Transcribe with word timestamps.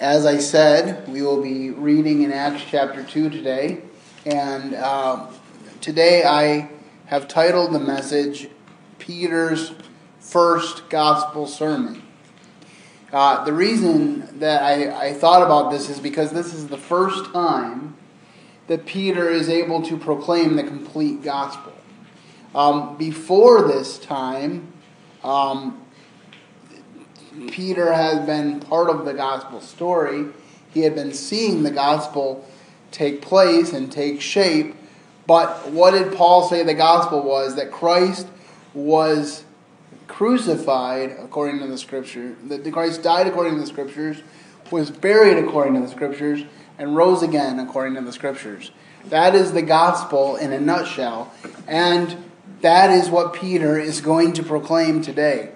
as 0.00 0.24
I 0.24 0.38
said, 0.38 1.06
we 1.08 1.20
will 1.20 1.42
be 1.42 1.70
reading 1.70 2.22
in 2.22 2.32
Acts 2.32 2.62
chapter 2.66 3.04
2 3.04 3.28
today. 3.28 3.82
And 4.24 4.74
uh, 4.74 5.26
today 5.82 6.24
I 6.24 6.70
have 7.04 7.28
titled 7.28 7.72
the 7.72 7.80
message 7.80 8.48
Peter's 8.98 9.74
First 10.18 10.88
Gospel 10.88 11.46
Sermon. 11.46 12.02
Uh, 13.12 13.44
the 13.44 13.52
reason 13.52 14.38
that 14.38 14.62
I, 14.62 15.08
I 15.08 15.12
thought 15.12 15.42
about 15.42 15.70
this 15.70 15.90
is 15.90 16.00
because 16.00 16.30
this 16.30 16.54
is 16.54 16.68
the 16.68 16.78
first 16.78 17.30
time 17.34 17.94
that 18.68 18.86
Peter 18.86 19.28
is 19.28 19.50
able 19.50 19.82
to 19.82 19.98
proclaim 19.98 20.56
the 20.56 20.64
complete 20.64 21.22
gospel. 21.22 21.74
Um, 22.54 22.96
before 22.96 23.68
this 23.68 23.98
time, 23.98 24.72
um, 25.22 25.84
Peter 27.48 27.92
has 27.92 28.24
been 28.26 28.60
part 28.60 28.90
of 28.90 29.04
the 29.04 29.14
gospel 29.14 29.60
story. 29.60 30.26
He 30.72 30.80
had 30.80 30.94
been 30.94 31.12
seeing 31.12 31.62
the 31.62 31.70
gospel 31.70 32.46
take 32.90 33.22
place 33.22 33.72
and 33.72 33.90
take 33.90 34.20
shape. 34.20 34.74
But 35.26 35.70
what 35.70 35.92
did 35.92 36.14
Paul 36.14 36.48
say 36.48 36.62
the 36.62 36.74
gospel 36.74 37.22
was? 37.22 37.56
That 37.56 37.70
Christ 37.70 38.26
was 38.74 39.44
crucified 40.06 41.16
according 41.18 41.60
to 41.60 41.66
the 41.66 41.78
scripture, 41.78 42.34
that 42.44 42.70
Christ 42.72 43.02
died 43.02 43.26
according 43.26 43.54
to 43.54 43.60
the 43.60 43.66
scriptures, 43.66 44.22
was 44.70 44.90
buried 44.90 45.38
according 45.38 45.74
to 45.74 45.80
the 45.80 45.88
scriptures, 45.88 46.42
and 46.78 46.96
rose 46.96 47.22
again 47.22 47.58
according 47.58 47.94
to 47.94 48.00
the 48.00 48.12
scriptures. 48.12 48.70
That 49.06 49.34
is 49.34 49.52
the 49.52 49.62
gospel 49.62 50.36
in 50.36 50.52
a 50.52 50.60
nutshell. 50.60 51.32
And 51.66 52.16
that 52.60 52.90
is 52.90 53.08
what 53.08 53.32
Peter 53.32 53.78
is 53.78 54.00
going 54.00 54.32
to 54.34 54.42
proclaim 54.42 55.00
today. 55.00 55.50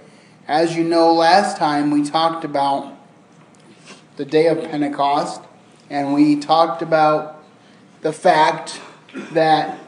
As 0.46 0.76
you 0.76 0.84
know, 0.84 1.14
last 1.14 1.56
time 1.56 1.90
we 1.90 2.04
talked 2.04 2.44
about 2.44 2.94
the 4.16 4.26
day 4.26 4.48
of 4.48 4.62
Pentecost, 4.70 5.40
and 5.88 6.12
we 6.12 6.36
talked 6.36 6.82
about 6.82 7.42
the 8.02 8.12
fact 8.12 8.78
that 9.32 9.78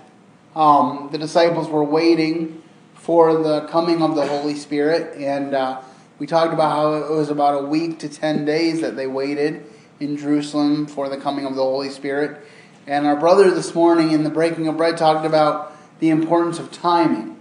um, 0.55 1.11
the 1.13 1.19
disciples 1.19 1.69
were 1.69 1.85
waiting 1.85 2.63
for 2.95 3.43
the 3.43 3.67
coming 3.67 4.01
of 4.01 4.15
the 4.15 4.27
Holy 4.27 4.55
Spirit, 4.55 5.15
and 5.19 5.55
uh, 5.55 5.83
we 6.19 6.27
talked 6.27 6.55
about 6.55 6.71
how 6.71 6.95
it 6.95 7.11
was 7.11 7.29
about 7.29 7.63
a 7.63 7.67
week 7.67 7.99
to 7.99 8.09
10 8.09 8.47
days 8.47 8.81
that 8.81 8.97
they 8.97 9.07
waited 9.07 9.63
in 10.01 10.17
Jerusalem 10.17 10.87
for 10.87 11.11
the 11.11 11.19
coming 11.19 11.45
of 11.45 11.55
the 11.55 11.63
Holy 11.63 11.91
Spirit. 11.91 12.43
And 12.87 13.07
our 13.07 13.17
brother 13.17 13.51
this 13.51 13.75
morning 13.75 14.13
in 14.13 14.25
the 14.25 14.31
breaking 14.31 14.69
of 14.69 14.79
bread 14.79 14.97
talked 14.97 15.27
about 15.27 15.77
the 15.99 16.09
importance 16.09 16.59
of 16.59 16.73
timing 16.73 17.39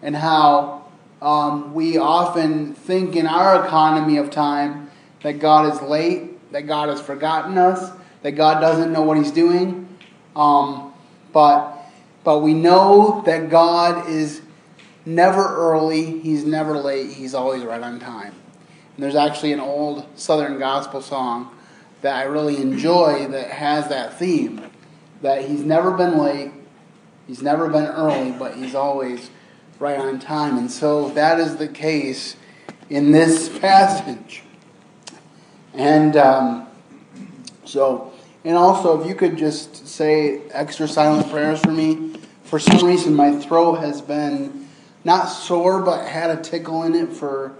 and 0.00 0.14
how 0.14 0.81
um, 1.22 1.72
we 1.72 1.98
often 1.98 2.74
think 2.74 3.14
in 3.14 3.28
our 3.28 3.64
economy 3.64 4.16
of 4.16 4.30
time 4.30 4.90
that 5.22 5.38
God 5.38 5.72
is 5.72 5.80
late, 5.80 6.50
that 6.52 6.62
God 6.62 6.88
has 6.88 7.00
forgotten 7.00 7.56
us, 7.56 7.92
that 8.22 8.32
God 8.32 8.60
doesn't 8.60 8.92
know 8.92 9.02
what 9.02 9.16
He's 9.16 9.30
doing. 9.30 9.88
Um, 10.34 10.92
but 11.32 11.78
but 12.24 12.40
we 12.40 12.54
know 12.54 13.22
that 13.24 13.50
God 13.50 14.08
is 14.08 14.42
never 15.06 15.42
early, 15.44 16.18
He's 16.18 16.44
never 16.44 16.76
late, 16.76 17.12
He's 17.12 17.34
always 17.34 17.62
right 17.62 17.82
on 17.82 18.00
time. 18.00 18.34
And 18.96 19.04
there's 19.04 19.14
actually 19.14 19.52
an 19.52 19.60
old 19.60 20.06
Southern 20.18 20.58
gospel 20.58 21.00
song 21.00 21.56
that 22.00 22.16
I 22.16 22.24
really 22.24 22.56
enjoy 22.56 23.28
that 23.28 23.48
has 23.48 23.88
that 23.88 24.18
theme 24.18 24.60
that 25.22 25.48
He's 25.48 25.62
never 25.62 25.92
been 25.92 26.18
late, 26.18 26.50
He's 27.28 27.42
never 27.42 27.68
been 27.68 27.86
early, 27.86 28.32
but 28.32 28.56
He's 28.56 28.74
always 28.74 29.30
right 29.78 29.98
on 29.98 30.18
time. 30.18 30.58
And 30.58 30.70
so 30.70 31.08
that 31.10 31.40
is 31.40 31.56
the 31.56 31.68
case 31.68 32.36
in 32.88 33.12
this 33.12 33.48
passage. 33.58 34.42
And 35.74 36.16
um, 36.16 36.68
so, 37.64 38.12
and 38.44 38.56
also, 38.56 39.00
if 39.00 39.08
you 39.08 39.14
could 39.14 39.38
just 39.38 39.86
say 39.86 40.42
extra 40.50 40.88
silent 40.88 41.30
prayers 41.30 41.60
for 41.60 41.70
me. 41.70 42.14
For 42.44 42.58
some 42.58 42.86
reason, 42.86 43.14
my 43.14 43.38
throat 43.38 43.76
has 43.76 44.02
been 44.02 44.68
not 45.04 45.24
sore, 45.26 45.80
but 45.80 46.06
had 46.06 46.30
a 46.30 46.42
tickle 46.42 46.82
in 46.82 46.94
it 46.94 47.08
for 47.08 47.54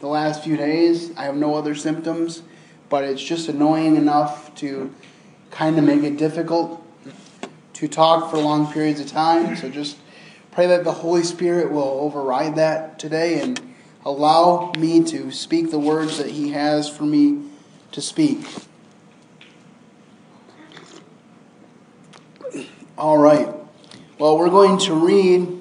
the 0.00 0.06
last 0.06 0.44
few 0.44 0.56
days. 0.56 1.16
I 1.16 1.24
have 1.24 1.36
no 1.36 1.54
other 1.54 1.74
symptoms, 1.74 2.42
but 2.88 3.04
it's 3.04 3.22
just 3.22 3.48
annoying 3.48 3.96
enough 3.96 4.54
to 4.56 4.92
kind 5.50 5.78
of 5.78 5.84
make 5.84 6.02
it 6.02 6.18
difficult 6.18 6.84
to 7.74 7.88
talk 7.88 8.30
for 8.30 8.38
long 8.38 8.70
periods 8.72 9.00
of 9.00 9.06
time. 9.06 9.56
So 9.56 9.70
just 9.70 9.96
Pray 10.54 10.68
that 10.68 10.84
the 10.84 10.92
Holy 10.92 11.24
Spirit 11.24 11.72
will 11.72 11.98
override 12.00 12.54
that 12.54 12.96
today 12.96 13.40
and 13.40 13.60
allow 14.04 14.70
me 14.78 15.02
to 15.02 15.32
speak 15.32 15.72
the 15.72 15.80
words 15.80 16.18
that 16.18 16.28
He 16.28 16.52
has 16.52 16.88
for 16.88 17.02
me 17.02 17.42
to 17.90 18.00
speak. 18.00 18.46
All 22.96 23.18
right. 23.18 23.48
Well, 24.20 24.38
we're 24.38 24.48
going 24.48 24.78
to 24.78 24.94
read 24.94 25.60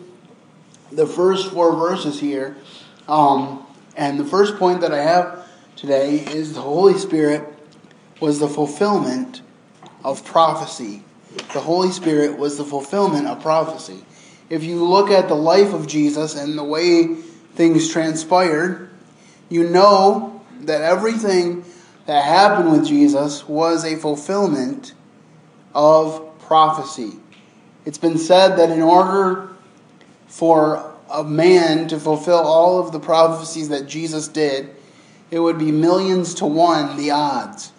the 0.91 1.07
first 1.07 1.51
four 1.51 1.75
verses 1.75 2.19
here. 2.19 2.55
Um, 3.07 3.65
and 3.97 4.19
the 4.19 4.25
first 4.25 4.57
point 4.57 4.81
that 4.81 4.93
I 4.93 5.01
have 5.01 5.47
today 5.75 6.19
is 6.19 6.53
the 6.53 6.61
Holy 6.61 6.99
Spirit 6.99 7.41
was 8.19 8.39
the 8.39 8.47
fulfillment 8.47 9.41
of 10.03 10.23
prophecy. 10.23 11.03
The 11.51 11.61
Holy 11.61 11.89
Spirit 11.89 12.37
was 12.37 12.59
the 12.59 12.63
fulfillment 12.63 13.25
of 13.25 13.41
prophecy 13.41 14.05
if 14.49 14.63
you 14.63 14.83
look 14.83 15.09
at 15.09 15.27
the 15.27 15.35
life 15.35 15.73
of 15.73 15.87
Jesus 15.87 16.35
and 16.35 16.57
the 16.57 16.63
way 16.63 17.15
things 17.55 17.89
transpired, 17.89 18.89
you 19.49 19.69
know 19.69 20.41
that 20.61 20.81
everything 20.81 21.63
that 22.05 22.23
happened 22.23 22.71
with 22.71 22.85
Jesus 22.85 23.47
was 23.47 23.85
a 23.85 23.95
fulfillment 23.95 24.93
of 25.73 26.39
prophecy. 26.39 27.13
It's 27.85 27.97
been 27.97 28.17
said 28.17 28.57
that 28.57 28.69
in 28.69 28.81
order 28.81 29.49
for 30.27 30.93
a 31.11 31.23
man 31.23 31.87
to 31.89 31.99
fulfill 31.99 32.39
all 32.39 32.79
of 32.79 32.91
the 32.91 32.99
prophecies 32.99 33.69
that 33.69 33.87
Jesus 33.87 34.27
did, 34.27 34.75
it 35.31 35.39
would 35.39 35.57
be 35.57 35.71
millions 35.71 36.33
to 36.35 36.45
one 36.45 36.97
the 36.97 37.11
odds. 37.11 37.71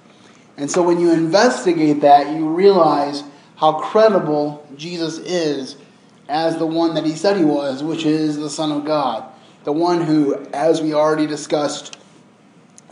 And 0.57 0.71
so 0.71 0.83
when 0.83 1.01
you 1.01 1.13
investigate 1.13 2.01
that, 2.03 2.35
you 2.35 2.49
realize 2.49 3.25
how 3.57 3.75
credible 3.81 4.67
Jesus 4.77 5.19
is 5.19 5.77
as 6.29 6.57
the 6.57 6.67
one 6.67 6.95
that 6.95 7.05
he 7.05 7.15
said 7.15 7.37
he 7.37 7.45
was, 7.45 7.83
which 7.83 8.05
is 8.05 8.37
the 8.37 8.51
Son 8.51 8.73
of 8.73 8.85
God. 8.85 9.25
The 9.65 9.73
one 9.73 10.03
who, 10.03 10.37
as 10.53 10.81
we 10.81 10.95
already 10.95 11.27
discussed, 11.27 11.99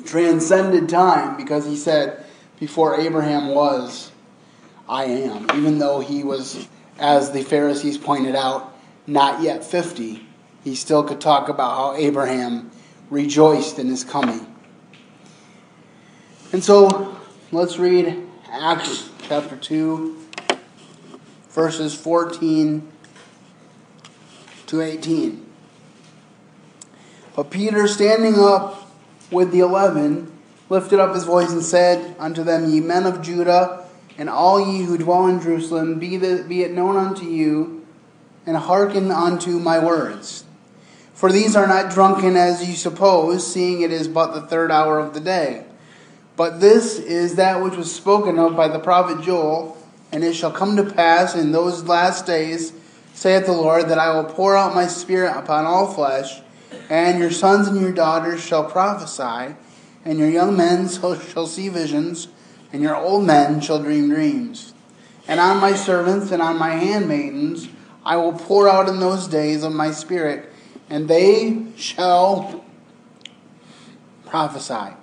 transcended 0.04 0.88
time 0.88 1.37
because 1.37 1.66
he 1.66 1.76
said, 1.76 2.25
Before 2.59 2.98
Abraham 3.00 3.48
was, 3.48 4.10
I 4.88 5.04
am. 5.04 5.44
Even 5.56 5.78
though 5.78 6.00
he 6.00 6.25
was, 6.25 6.69
as 6.98 7.32
the 7.32 7.43
Pharisees 7.43 7.98
pointed 7.98 8.34
out, 8.34 8.76
not 9.06 9.43
yet 9.43 9.64
50, 9.64 10.26
he 10.64 10.75
still 10.75 11.03
could 11.03 11.20
talk 11.20 11.49
about 11.49 11.76
how 11.76 11.94
Abraham 11.94 12.70
rejoiced 13.10 13.78
in 13.78 13.88
his 13.88 14.04
coming. 14.04 14.47
And 16.53 16.62
so 16.62 17.19
let's 17.50 17.78
read 17.78 18.26
Acts 18.50 19.10
chapter 19.22 19.56
2, 19.56 20.19
verses 21.50 21.94
14 21.94 22.91
to 24.72 24.80
18. 24.80 25.44
But 27.36 27.50
Peter, 27.50 27.86
standing 27.86 28.38
up 28.38 28.90
with 29.30 29.52
the 29.52 29.60
eleven, 29.60 30.32
lifted 30.70 30.98
up 30.98 31.14
his 31.14 31.24
voice 31.24 31.52
and 31.52 31.62
said 31.62 32.16
unto 32.18 32.42
them, 32.42 32.70
Ye 32.70 32.80
men 32.80 33.04
of 33.04 33.20
Judah, 33.20 33.84
and 34.16 34.30
all 34.30 34.58
ye 34.58 34.84
who 34.84 34.96
dwell 34.96 35.26
in 35.26 35.42
Jerusalem, 35.42 35.98
be, 35.98 36.16
the, 36.16 36.44
be 36.48 36.62
it 36.62 36.72
known 36.72 36.96
unto 36.96 37.26
you, 37.26 37.86
and 38.46 38.56
hearken 38.56 39.10
unto 39.10 39.58
my 39.58 39.78
words. 39.78 40.44
For 41.12 41.30
these 41.30 41.54
are 41.54 41.66
not 41.66 41.92
drunken 41.92 42.34
as 42.34 42.66
ye 42.66 42.74
suppose, 42.74 43.46
seeing 43.46 43.82
it 43.82 43.92
is 43.92 44.08
but 44.08 44.32
the 44.32 44.40
third 44.40 44.70
hour 44.70 44.98
of 44.98 45.12
the 45.12 45.20
day. 45.20 45.66
But 46.34 46.60
this 46.62 46.98
is 46.98 47.34
that 47.34 47.62
which 47.62 47.76
was 47.76 47.94
spoken 47.94 48.38
of 48.38 48.56
by 48.56 48.68
the 48.68 48.78
prophet 48.78 49.22
Joel, 49.22 49.76
and 50.10 50.25
it 50.25 50.32
shall 50.32 50.50
come 50.50 50.76
to 50.76 50.90
pass 50.90 51.34
in 51.34 51.52
those 51.52 51.84
last 51.84 52.25
days 52.25 52.72
saith 53.22 53.46
the 53.46 53.52
Lord, 53.52 53.88
that 53.88 54.00
I 54.00 54.12
will 54.12 54.24
pour 54.24 54.56
out 54.56 54.74
my 54.74 54.88
spirit 54.88 55.36
upon 55.36 55.64
all 55.64 55.86
flesh, 55.86 56.40
and 56.90 57.20
your 57.20 57.30
sons 57.30 57.69
and 57.69 57.80
your 57.80 57.92
daughters 57.92 58.44
shall 58.44 58.69
prophesy, 58.69 59.54
and 60.04 60.19
your 60.19 60.28
young 60.28 60.56
men 60.56 60.88
shall 60.88 61.46
see 61.46 61.69
visions, 61.69 62.26
and 62.72 62.82
your 62.82 62.96
old 62.96 63.24
men 63.24 63.60
shall 63.60 63.80
dream 63.80 64.08
dreams. 64.08 64.74
And 65.28 65.38
on 65.38 65.58
my 65.58 65.76
servants 65.76 66.32
and 66.32 66.42
on 66.42 66.58
my 66.58 66.70
handmaidens 66.70 67.69
I 68.04 68.16
will 68.16 68.32
pour 68.32 68.69
out 68.69 68.88
in 68.88 68.98
those 68.98 69.28
days 69.28 69.62
of 69.62 69.72
my 69.72 69.92
spirit, 69.92 70.52
and 70.90 71.06
they 71.06 71.66
shall 71.76 72.64
prophesy. 74.26 74.96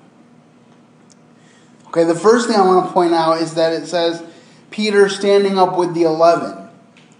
Okay, 1.88 2.04
the 2.04 2.16
first 2.16 2.50
thing 2.50 2.58
I 2.58 2.66
want 2.66 2.86
to 2.86 2.92
point 2.92 3.14
out 3.14 3.42
is 3.42 3.54
that 3.54 3.72
it 3.72 3.88
says 3.88 4.22
Peter 4.72 5.08
standing 5.08 5.58
up 5.58 5.78
with 5.78 5.94
the 5.94 6.04
eleven, 6.04 6.68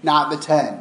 not 0.04 0.30
the 0.30 0.36
ten. 0.36 0.79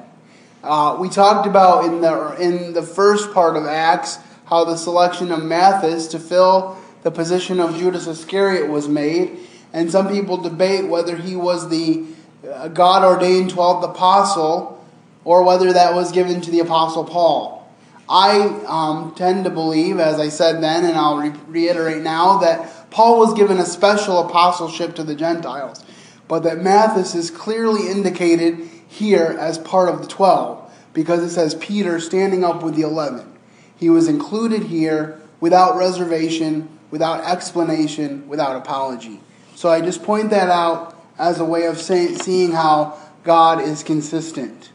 Uh, 0.68 0.98
we 1.00 1.08
talked 1.08 1.46
about 1.46 1.86
in 1.86 2.02
the 2.02 2.36
in 2.38 2.74
the 2.74 2.82
first 2.82 3.32
part 3.32 3.56
of 3.56 3.64
Acts 3.64 4.18
how 4.44 4.66
the 4.66 4.76
selection 4.76 5.32
of 5.32 5.42
Matthias 5.42 6.08
to 6.08 6.18
fill 6.18 6.76
the 7.04 7.10
position 7.10 7.58
of 7.58 7.78
Judas 7.78 8.06
Iscariot 8.06 8.68
was 8.68 8.86
made, 8.86 9.38
and 9.72 9.90
some 9.90 10.10
people 10.10 10.36
debate 10.36 10.86
whether 10.86 11.16
he 11.16 11.36
was 11.36 11.70
the 11.70 12.04
uh, 12.46 12.68
God 12.68 13.02
ordained 13.02 13.50
12th 13.50 13.82
apostle 13.82 14.86
or 15.24 15.42
whether 15.42 15.72
that 15.72 15.94
was 15.94 16.12
given 16.12 16.42
to 16.42 16.50
the 16.50 16.60
apostle 16.60 17.04
Paul. 17.04 17.66
I 18.06 18.40
um, 18.66 19.14
tend 19.14 19.44
to 19.44 19.50
believe, 19.50 19.98
as 19.98 20.20
I 20.20 20.28
said 20.28 20.62
then, 20.62 20.84
and 20.84 20.98
I'll 20.98 21.16
re- 21.16 21.32
reiterate 21.46 22.02
now, 22.02 22.40
that 22.40 22.90
Paul 22.90 23.18
was 23.18 23.32
given 23.32 23.56
a 23.56 23.64
special 23.64 24.18
apostleship 24.18 24.96
to 24.96 25.02
the 25.02 25.14
Gentiles, 25.14 25.82
but 26.26 26.40
that 26.40 26.58
Matthias 26.58 27.14
is 27.14 27.30
clearly 27.30 27.90
indicated 27.90 28.68
here 28.88 29.36
as 29.38 29.58
part 29.58 29.88
of 29.88 30.00
the 30.00 30.08
12 30.08 30.72
because 30.92 31.22
it 31.22 31.30
says 31.30 31.54
Peter 31.54 32.00
standing 32.00 32.42
up 32.42 32.62
with 32.62 32.74
the 32.74 32.82
11. 32.82 33.32
He 33.76 33.90
was 33.90 34.08
included 34.08 34.64
here 34.64 35.20
without 35.40 35.76
reservation, 35.76 36.68
without 36.90 37.24
explanation, 37.24 38.28
without 38.28 38.56
apology. 38.56 39.20
So 39.54 39.68
I 39.68 39.80
just 39.80 40.02
point 40.02 40.30
that 40.30 40.48
out 40.48 41.00
as 41.18 41.38
a 41.38 41.44
way 41.44 41.66
of 41.66 41.78
say, 41.78 42.14
seeing 42.14 42.52
how 42.52 42.98
God 43.24 43.60
is 43.60 43.82
consistent. 43.82 44.70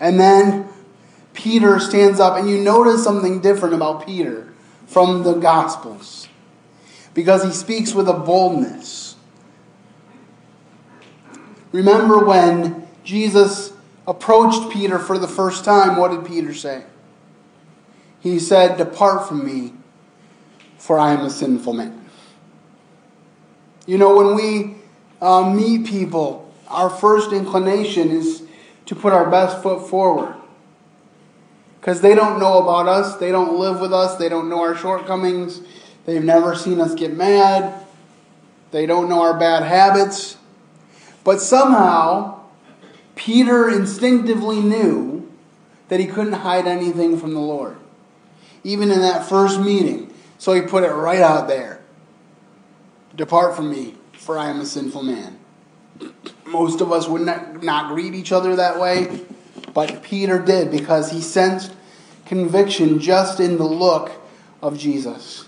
And 0.00 0.18
then 0.18 0.68
Peter 1.34 1.78
stands 1.78 2.18
up, 2.18 2.36
and 2.36 2.48
you 2.48 2.58
notice 2.58 3.04
something 3.04 3.40
different 3.40 3.74
about 3.74 4.06
Peter 4.06 4.52
from 4.86 5.22
the 5.22 5.34
Gospels 5.34 6.28
because 7.14 7.44
he 7.44 7.50
speaks 7.50 7.94
with 7.94 8.08
a 8.08 8.12
boldness. 8.12 9.16
Remember 11.72 12.24
when 12.24 12.85
Jesus 13.06 13.72
approached 14.04 14.72
Peter 14.72 14.98
for 14.98 15.16
the 15.16 15.28
first 15.28 15.64
time, 15.64 15.96
what 15.96 16.10
did 16.10 16.26
Peter 16.26 16.52
say? 16.52 16.82
He 18.20 18.40
said, 18.40 18.76
Depart 18.76 19.28
from 19.28 19.46
me, 19.46 19.74
for 20.76 20.98
I 20.98 21.12
am 21.12 21.20
a 21.20 21.30
sinful 21.30 21.72
man. 21.72 22.04
You 23.86 23.96
know, 23.96 24.16
when 24.16 24.34
we 24.34 24.74
uh, 25.22 25.48
meet 25.48 25.86
people, 25.86 26.52
our 26.66 26.90
first 26.90 27.30
inclination 27.32 28.10
is 28.10 28.42
to 28.86 28.96
put 28.96 29.12
our 29.12 29.30
best 29.30 29.62
foot 29.62 29.88
forward. 29.88 30.34
Because 31.80 32.00
they 32.00 32.16
don't 32.16 32.40
know 32.40 32.58
about 32.58 32.88
us, 32.88 33.16
they 33.18 33.30
don't 33.30 33.56
live 33.56 33.80
with 33.80 33.92
us, 33.92 34.16
they 34.16 34.28
don't 34.28 34.48
know 34.48 34.58
our 34.58 34.74
shortcomings, 34.74 35.60
they've 36.06 36.24
never 36.24 36.56
seen 36.56 36.80
us 36.80 36.96
get 36.96 37.16
mad, 37.16 37.86
they 38.72 38.84
don't 38.84 39.08
know 39.08 39.22
our 39.22 39.38
bad 39.38 39.62
habits. 39.62 40.38
But 41.22 41.40
somehow, 41.40 42.40
Peter 43.16 43.68
instinctively 43.68 44.60
knew 44.60 45.28
that 45.88 45.98
he 45.98 46.06
couldn't 46.06 46.34
hide 46.34 46.66
anything 46.66 47.18
from 47.18 47.34
the 47.34 47.40
Lord, 47.40 47.76
even 48.62 48.92
in 48.92 49.00
that 49.00 49.28
first 49.28 49.60
meeting. 49.60 50.12
So 50.38 50.52
he 50.52 50.60
put 50.60 50.84
it 50.84 50.92
right 50.92 51.22
out 51.22 51.48
there 51.48 51.80
Depart 53.16 53.56
from 53.56 53.70
me, 53.70 53.94
for 54.12 54.38
I 54.38 54.50
am 54.50 54.60
a 54.60 54.66
sinful 54.66 55.02
man. 55.02 55.38
Most 56.44 56.82
of 56.82 56.92
us 56.92 57.08
would 57.08 57.22
not, 57.22 57.62
not 57.62 57.94
greet 57.94 58.14
each 58.14 58.30
other 58.30 58.56
that 58.56 58.78
way, 58.78 59.22
but 59.72 60.02
Peter 60.02 60.38
did 60.38 60.70
because 60.70 61.10
he 61.10 61.22
sensed 61.22 61.72
conviction 62.26 62.98
just 62.98 63.40
in 63.40 63.56
the 63.56 63.64
look 63.64 64.12
of 64.60 64.78
Jesus. 64.78 65.46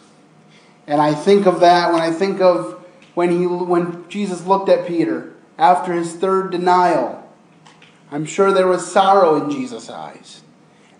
And 0.86 1.00
I 1.02 1.12
think 1.12 1.44
of 1.44 1.60
that 1.60 1.92
when 1.92 2.00
I 2.00 2.10
think 2.10 2.40
of 2.40 2.82
when, 3.14 3.38
he, 3.38 3.46
when 3.46 4.08
Jesus 4.08 4.46
looked 4.46 4.70
at 4.70 4.86
Peter 4.86 5.34
after 5.58 5.92
his 5.92 6.14
third 6.14 6.50
denial 6.50 7.27
I'm 8.10 8.24
sure 8.24 8.52
there 8.52 8.66
was 8.66 8.90
sorrow 8.90 9.42
in 9.42 9.50
Jesus' 9.50 9.90
eyes. 9.90 10.42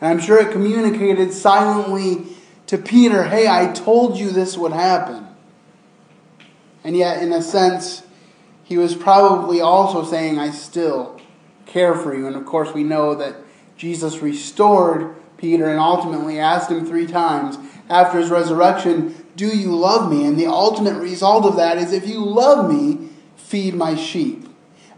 And 0.01 0.11
I'm 0.11 0.21
sure 0.21 0.39
it 0.39 0.53
communicated 0.53 1.33
silently 1.33 2.27
to 2.67 2.79
Peter, 2.79 3.25
hey, 3.25 3.49
I 3.49 3.73
told 3.73 4.19
you 4.19 4.31
this 4.31 4.57
would 4.57 4.73
happen. 4.73 5.27
And 6.85 6.97
yet, 6.97 7.23
in 7.23 7.33
a 7.33 7.43
sense, 7.43 8.03
he 8.63 8.77
was 8.77 8.95
probably 8.95 9.61
also 9.61 10.05
saying, 10.05 10.39
I 10.39 10.51
still 10.51 11.21
care 11.67 11.95
for 11.95 12.15
you. 12.15 12.27
And 12.27 12.37
of 12.37 12.45
course, 12.45 12.73
we 12.73 12.85
know 12.85 13.15
that 13.15 13.37
Jesus 13.77 14.19
restored 14.19 15.15
Peter 15.37 15.69
and 15.69 15.79
ultimately 15.79 16.39
asked 16.39 16.71
him 16.71 16.85
three 16.85 17.07
times 17.07 17.59
after 17.89 18.19
his 18.19 18.31
resurrection, 18.31 19.27
Do 19.37 19.47
you 19.47 19.75
love 19.75 20.11
me? 20.11 20.27
And 20.27 20.39
the 20.39 20.47
ultimate 20.47 21.01
result 21.01 21.45
of 21.45 21.57
that 21.57 21.79
is, 21.79 21.93
If 21.93 22.07
you 22.07 22.25
love 22.25 22.71
me, 22.71 23.09
feed 23.37 23.75
my 23.75 23.95
sheep. 23.95 24.48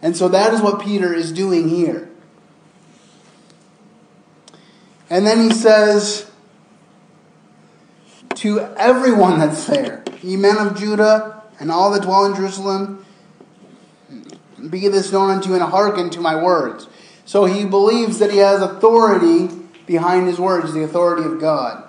And 0.02 0.16
so 0.16 0.28
that 0.28 0.54
is 0.54 0.60
what 0.62 0.80
Peter 0.80 1.12
is 1.12 1.32
doing 1.32 1.68
here. 1.68 2.08
And 5.10 5.26
then 5.26 5.42
he 5.42 5.54
says 5.54 6.30
to 8.36 8.60
everyone 8.76 9.40
that's 9.40 9.66
there, 9.66 10.04
ye 10.22 10.36
men 10.36 10.56
of 10.56 10.78
Judah 10.78 11.42
and 11.58 11.70
all 11.70 11.90
that 11.90 12.02
dwell 12.02 12.24
in 12.24 12.34
Jerusalem, 12.34 13.04
be 14.68 14.88
this 14.88 15.10
known 15.10 15.30
unto 15.30 15.50
you 15.50 15.54
and 15.54 15.64
hearken 15.64 16.10
to 16.10 16.20
my 16.20 16.40
words. 16.40 16.88
So 17.24 17.44
he 17.44 17.64
believes 17.64 18.18
that 18.18 18.30
he 18.30 18.38
has 18.38 18.62
authority 18.62 19.48
behind 19.86 20.26
his 20.26 20.38
words, 20.38 20.72
the 20.72 20.84
authority 20.84 21.24
of 21.24 21.40
God. 21.40 21.84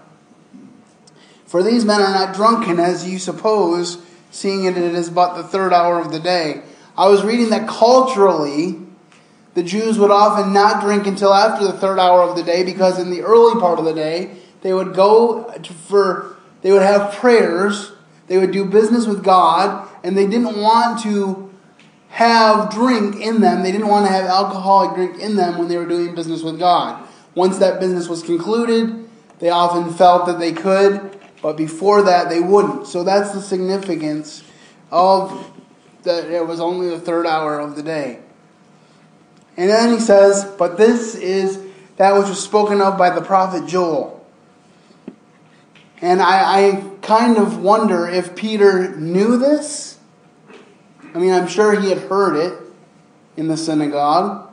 For 1.46 1.62
these 1.62 1.86
men 1.86 2.02
are 2.02 2.14
not 2.14 2.34
drunken 2.34 2.80
as 2.80 3.08
you 3.08 3.20
suppose, 3.20 4.02
seeing 4.32 4.66
it 4.66 4.78
is 4.78 5.10
but 5.10 5.36
the 5.36 5.44
third 5.44 5.74
hour 5.74 6.00
of 6.00 6.12
the 6.12 6.20
day. 6.20 6.64
I 7.02 7.08
was 7.08 7.24
reading 7.24 7.50
that 7.50 7.68
culturally, 7.68 8.78
the 9.56 9.64
Jews 9.64 9.98
would 9.98 10.12
often 10.12 10.54
not 10.54 10.84
drink 10.84 11.08
until 11.08 11.34
after 11.34 11.66
the 11.66 11.74
third 11.74 11.98
hour 11.98 12.22
of 12.22 12.36
the 12.36 12.44
day 12.44 12.64
because 12.64 13.00
in 13.00 13.10
the 13.10 13.24
early 13.24 13.60
part 13.60 13.80
of 13.80 13.86
the 13.86 13.94
day, 13.94 14.36
they 14.62 14.72
would 14.72 14.94
go 14.94 15.52
for, 15.88 16.36
they 16.62 16.72
would 16.72 16.84
have 16.84 17.16
prayers, 17.16 17.94
they 18.28 18.38
would 18.38 18.52
do 18.52 18.66
business 18.66 19.08
with 19.08 19.24
God, 19.24 19.90
and 20.04 20.16
they 20.16 20.28
didn't 20.28 20.62
want 20.62 21.02
to 21.02 21.52
have 22.10 22.70
drink 22.70 23.16
in 23.16 23.42
them. 23.42 23.64
They 23.64 23.72
didn't 23.72 23.88
want 23.88 24.06
to 24.06 24.12
have 24.12 24.26
alcoholic 24.26 24.94
drink 24.94 25.20
in 25.20 25.36
them 25.36 25.58
when 25.58 25.70
they 25.70 25.78
were 25.78 25.88
doing 25.88 26.14
business 26.14 26.44
with 26.44 26.60
God. 26.60 27.04
Once 27.34 27.58
that 27.58 27.80
business 27.80 28.10
was 28.10 28.22
concluded, 28.22 29.10
they 29.40 29.50
often 29.50 29.92
felt 29.92 30.28
that 30.28 30.38
they 30.38 30.54
could, 30.54 31.20
but 31.42 31.58
before 31.58 32.04
that, 32.04 32.30
they 32.30 32.42
wouldn't. 32.42 32.86
So 32.86 33.04
that's 33.04 33.32
the 33.32 33.42
significance 33.42 34.44
of 34.92 35.52
that 36.04 36.30
it 36.32 36.46
was 36.46 36.60
only 36.60 36.90
the 36.90 37.00
third 37.00 37.26
hour 37.26 37.60
of 37.60 37.76
the 37.76 37.84
day. 37.84 38.20
And 39.58 39.70
then 39.70 39.94
he 39.94 40.00
says, 40.00 40.46
But 40.58 40.78
this 40.78 41.16
is 41.16 41.62
that 41.98 42.18
which 42.18 42.28
was 42.28 42.44
spoken 42.44 42.82
of 42.82 42.98
by 42.98 43.10
the 43.10 43.22
prophet 43.22 43.68
Joel. 43.68 44.26
And 46.02 46.22
I, 46.22 46.70
I 46.70 46.84
kind 47.02 47.38
of 47.38 47.62
wonder 47.62 48.08
if 48.08 48.36
Peter 48.36 48.96
knew 48.96 49.38
this. 49.38 50.00
I 51.14 51.20
mean, 51.20 51.32
I'm 51.32 51.48
sure 51.48 51.80
he 51.80 51.90
had 51.90 52.00
heard 52.00 52.36
it 52.36 52.58
in 53.38 53.48
the 53.48 53.58
synagogue. 53.58 54.52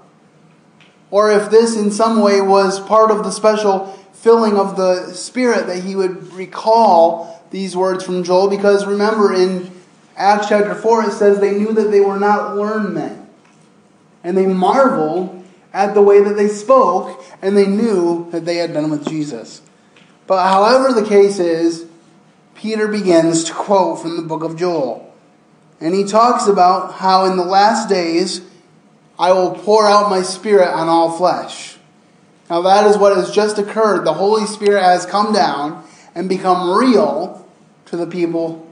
Or 1.11 1.30
if 1.30 1.50
this 1.50 1.76
in 1.76 1.90
some 1.90 2.20
way 2.20 2.40
was 2.40 2.80
part 2.80 3.11
of 3.11 3.25
the 3.25 3.30
special 3.30 3.87
filling 4.12 4.58
of 4.58 4.76
the 4.76 5.12
Spirit 5.14 5.66
that 5.68 5.84
he 5.84 5.96
would 5.96 6.32
recall 6.34 7.42
these 7.50 7.76
words 7.76 8.04
from 8.04 8.25
Joel. 8.25 8.50
Because 8.50 8.84
remember, 8.84 9.32
in 9.32 9.70
Acts 10.18 10.48
chapter 10.48 10.75
4, 10.75 11.04
it 11.04 11.12
says 11.12 11.38
they 11.38 11.56
knew 11.56 11.72
that 11.72 11.92
they 11.92 12.00
were 12.00 12.18
not 12.18 12.56
learned 12.56 12.92
men. 12.92 13.28
And 14.25 14.37
they 14.37 14.46
marveled 14.46 15.44
at 15.72 15.94
the 15.94 16.02
way 16.02 16.22
that 16.22 16.34
they 16.34 16.48
spoke, 16.48 17.25
and 17.40 17.56
they 17.56 17.66
knew 17.66 18.28
that 18.32 18.44
they 18.44 18.56
had 18.56 18.72
been 18.72 18.90
with 18.90 19.06
Jesus. 19.06 19.62
But 20.26 20.48
however 20.48 20.92
the 20.92 21.08
case 21.08 21.38
is, 21.38 21.87
Peter 22.56 22.88
begins 22.88 23.44
to 23.44 23.54
quote 23.54 24.00
from 24.00 24.16
the 24.16 24.22
book 24.25 24.42
of 24.42 24.56
Joel. 24.56 25.14
And 25.80 25.94
he 25.94 26.02
talks 26.02 26.48
about 26.48 26.94
how 26.94 27.25
in 27.26 27.37
the 27.37 27.44
last 27.44 27.88
days 27.88 28.40
I 29.18 29.32
will 29.32 29.52
pour 29.52 29.87
out 29.87 30.10
my 30.10 30.22
spirit 30.22 30.68
on 30.68 30.88
all 30.88 31.16
flesh. 31.16 31.76
Now, 32.50 32.62
that 32.62 32.87
is 32.87 32.98
what 32.98 33.16
has 33.16 33.30
just 33.30 33.58
occurred. 33.58 34.04
The 34.04 34.14
Holy 34.14 34.46
Spirit 34.46 34.82
has 34.82 35.06
come 35.06 35.32
down 35.32 35.84
and 36.14 36.28
become 36.28 36.76
real 36.76 37.46
to 37.87 37.96
the 37.96 38.06
people 38.06 38.66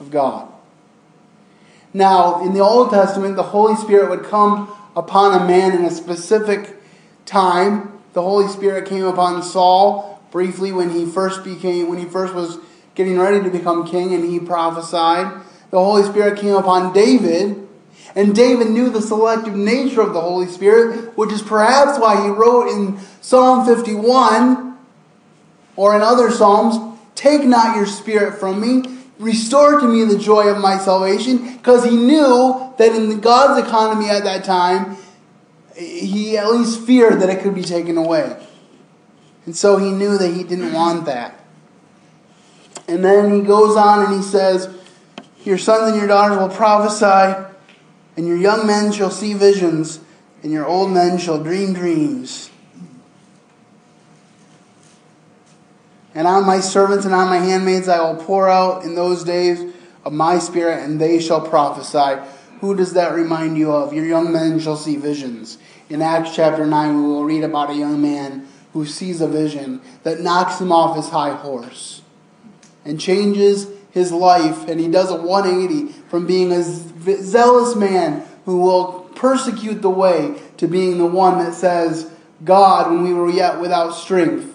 of 0.00 0.10
God. 0.10 0.53
Now, 1.94 2.44
in 2.44 2.52
the 2.52 2.60
Old 2.60 2.90
Testament, 2.90 3.36
the 3.36 3.44
Holy 3.44 3.76
Spirit 3.76 4.10
would 4.10 4.24
come 4.24 4.68
upon 4.96 5.40
a 5.40 5.46
man 5.46 5.78
in 5.78 5.84
a 5.84 5.90
specific 5.92 6.76
time. 7.24 7.92
The 8.14 8.22
Holy 8.22 8.48
Spirit 8.48 8.88
came 8.88 9.04
upon 9.04 9.44
Saul 9.44 10.20
briefly 10.32 10.72
when 10.72 10.90
he 10.90 11.06
first 11.06 11.44
became 11.44 11.88
when 11.88 11.98
he 11.98 12.04
first 12.04 12.34
was 12.34 12.58
getting 12.96 13.16
ready 13.16 13.40
to 13.42 13.48
become 13.48 13.86
king 13.86 14.12
and 14.12 14.24
he 14.24 14.40
prophesied. 14.40 15.40
The 15.70 15.78
Holy 15.78 16.02
Spirit 16.02 16.38
came 16.38 16.54
upon 16.54 16.92
David, 16.92 17.66
and 18.16 18.34
David 18.34 18.70
knew 18.70 18.90
the 18.90 19.00
selective 19.00 19.54
nature 19.54 20.00
of 20.00 20.12
the 20.12 20.20
Holy 20.20 20.46
Spirit, 20.46 21.16
which 21.16 21.32
is 21.32 21.42
perhaps 21.42 21.98
why 22.00 22.22
he 22.22 22.28
wrote 22.28 22.68
in 22.68 22.98
Psalm 23.20 23.64
51 23.64 24.76
or 25.76 25.94
in 25.94 26.02
other 26.02 26.30
Psalms, 26.30 26.98
Take 27.14 27.44
not 27.44 27.76
your 27.76 27.86
spirit 27.86 28.38
from 28.38 28.60
me, 28.60 29.03
restore 29.24 29.80
to 29.80 29.86
me 29.86 30.04
the 30.04 30.18
joy 30.18 30.48
of 30.48 30.58
my 30.58 30.78
salvation 30.78 31.56
because 31.56 31.84
he 31.84 31.96
knew 31.96 32.72
that 32.78 32.94
in 32.94 33.20
God's 33.20 33.66
economy 33.66 34.08
at 34.08 34.24
that 34.24 34.44
time, 34.44 34.96
he 35.76 36.36
at 36.36 36.50
least 36.50 36.82
feared 36.82 37.20
that 37.20 37.30
it 37.30 37.42
could 37.42 37.54
be 37.54 37.62
taken 37.62 37.96
away. 37.96 38.36
And 39.46 39.56
so 39.56 39.78
he 39.78 39.90
knew 39.90 40.16
that 40.18 40.32
he 40.32 40.44
didn't 40.44 40.72
want 40.72 41.06
that. 41.06 41.40
And 42.86 43.04
then 43.04 43.34
he 43.34 43.40
goes 43.40 43.76
on 43.76 44.04
and 44.04 44.14
he 44.14 44.22
says, 44.22 44.68
Your 45.44 45.58
sons 45.58 45.90
and 45.90 45.98
your 45.98 46.06
daughters 46.06 46.38
will 46.38 46.54
prophesy, 46.54 47.44
and 48.16 48.26
your 48.26 48.36
young 48.36 48.66
men 48.66 48.92
shall 48.92 49.10
see 49.10 49.34
visions, 49.34 50.00
and 50.42 50.52
your 50.52 50.66
old 50.66 50.90
men 50.90 51.18
shall 51.18 51.42
dream 51.42 51.72
dreams. 51.72 52.50
And 56.14 56.26
on 56.26 56.46
my 56.46 56.60
servants 56.60 57.04
and 57.04 57.14
on 57.14 57.28
my 57.28 57.38
handmaids 57.38 57.88
I 57.88 58.00
will 58.00 58.22
pour 58.22 58.48
out 58.48 58.84
in 58.84 58.94
those 58.94 59.24
days 59.24 59.72
of 60.04 60.12
my 60.12 60.38
spirit, 60.38 60.84
and 60.84 61.00
they 61.00 61.18
shall 61.18 61.40
prophesy. 61.40 62.22
Who 62.60 62.76
does 62.76 62.92
that 62.92 63.14
remind 63.14 63.58
you 63.58 63.72
of? 63.72 63.92
Your 63.92 64.06
young 64.06 64.32
men 64.32 64.60
shall 64.60 64.76
see 64.76 64.96
visions. 64.96 65.58
In 65.88 66.00
Acts 66.00 66.34
chapter 66.34 66.66
9, 66.66 66.96
we 66.96 67.08
will 67.08 67.24
read 67.24 67.44
about 67.44 67.70
a 67.70 67.74
young 67.74 68.00
man 68.00 68.46
who 68.72 68.86
sees 68.86 69.20
a 69.20 69.28
vision 69.28 69.80
that 70.02 70.20
knocks 70.20 70.60
him 70.60 70.72
off 70.72 70.96
his 70.96 71.08
high 71.08 71.34
horse 71.34 72.02
and 72.84 73.00
changes 73.00 73.68
his 73.90 74.12
life. 74.12 74.68
And 74.68 74.80
he 74.80 74.88
does 74.88 75.10
a 75.10 75.16
180 75.16 75.92
from 76.08 76.26
being 76.26 76.52
a 76.52 76.62
zealous 76.62 77.76
man 77.76 78.26
who 78.44 78.60
will 78.60 79.10
persecute 79.14 79.80
the 79.82 79.90
way 79.90 80.40
to 80.56 80.66
being 80.66 80.98
the 80.98 81.06
one 81.06 81.38
that 81.38 81.54
says, 81.54 82.10
God, 82.44 82.90
when 82.90 83.04
we 83.04 83.14
were 83.14 83.30
yet 83.30 83.60
without 83.60 83.92
strength, 83.92 84.53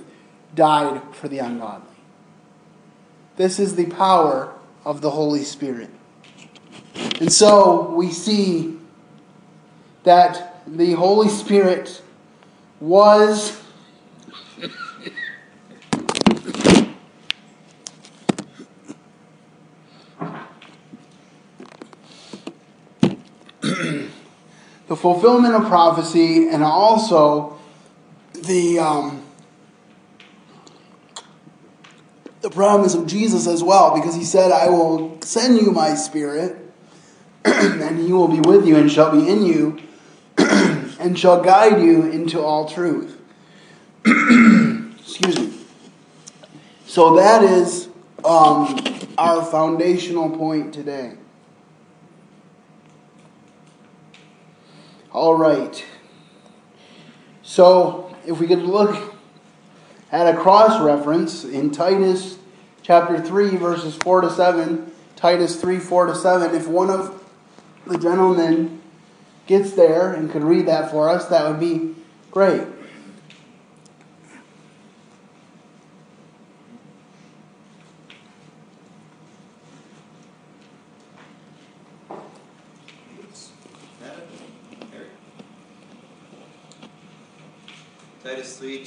died 0.55 1.01
for 1.13 1.27
the 1.27 1.39
ungodly. 1.39 1.95
This 3.35 3.59
is 3.59 3.75
the 3.75 3.85
power 3.85 4.53
of 4.83 5.01
the 5.01 5.11
Holy 5.11 5.43
Spirit. 5.43 5.89
And 7.19 7.31
so 7.31 7.89
we 7.91 8.11
see 8.11 8.77
that 10.03 10.61
the 10.67 10.93
Holy 10.93 11.29
Spirit 11.29 12.01
was 12.79 13.59
the 24.87 24.95
fulfillment 24.95 25.53
of 25.55 25.67
prophecy 25.67 26.49
and 26.49 26.63
also 26.63 27.57
the 28.33 28.79
um, 28.79 29.23
the 32.41 32.49
promise 32.49 32.93
of 32.95 33.07
Jesus 33.07 33.47
as 33.47 33.63
well, 33.63 33.95
because 33.95 34.15
he 34.15 34.23
said, 34.23 34.51
I 34.51 34.69
will 34.69 35.19
send 35.21 35.59
you 35.59 35.71
my 35.71 35.93
spirit, 35.95 36.57
and 37.45 37.99
he 37.99 38.11
will 38.13 38.27
be 38.27 38.39
with 38.39 38.65
you 38.65 38.77
and 38.77 38.91
shall 38.91 39.11
be 39.11 39.27
in 39.27 39.45
you, 39.45 39.79
and 40.37 41.17
shall 41.17 41.41
guide 41.41 41.81
you 41.81 42.05
into 42.09 42.39
all 42.41 42.67
truth. 42.67 43.19
Excuse 44.05 45.39
me. 45.39 45.53
So 46.85 47.15
that 47.15 47.43
is 47.43 47.89
um, 48.23 48.79
our 49.17 49.43
foundational 49.43 50.29
point 50.29 50.73
today. 50.73 51.13
All 55.11 55.35
right. 55.35 55.83
So 57.41 58.15
if 58.25 58.39
we 58.39 58.47
could 58.47 58.59
look 58.59 59.08
at 60.11 60.33
a 60.33 60.37
cross 60.37 60.81
reference 60.81 61.43
in 61.43 61.71
Titus 61.71 62.37
chapter 62.81 63.21
3, 63.21 63.55
verses 63.57 63.95
4 63.95 64.21
to 64.21 64.29
7. 64.29 64.91
Titus 65.15 65.59
3, 65.59 65.79
4 65.79 66.07
to 66.07 66.15
7. 66.15 66.55
If 66.55 66.67
one 66.67 66.89
of 66.89 67.23
the 67.85 67.97
gentlemen 67.97 68.81
gets 69.47 69.73
there 69.73 70.13
and 70.13 70.31
could 70.31 70.43
read 70.43 70.67
that 70.67 70.91
for 70.91 71.09
us, 71.09 71.25
that 71.27 71.47
would 71.49 71.59
be 71.59 71.95
great. 72.31 72.63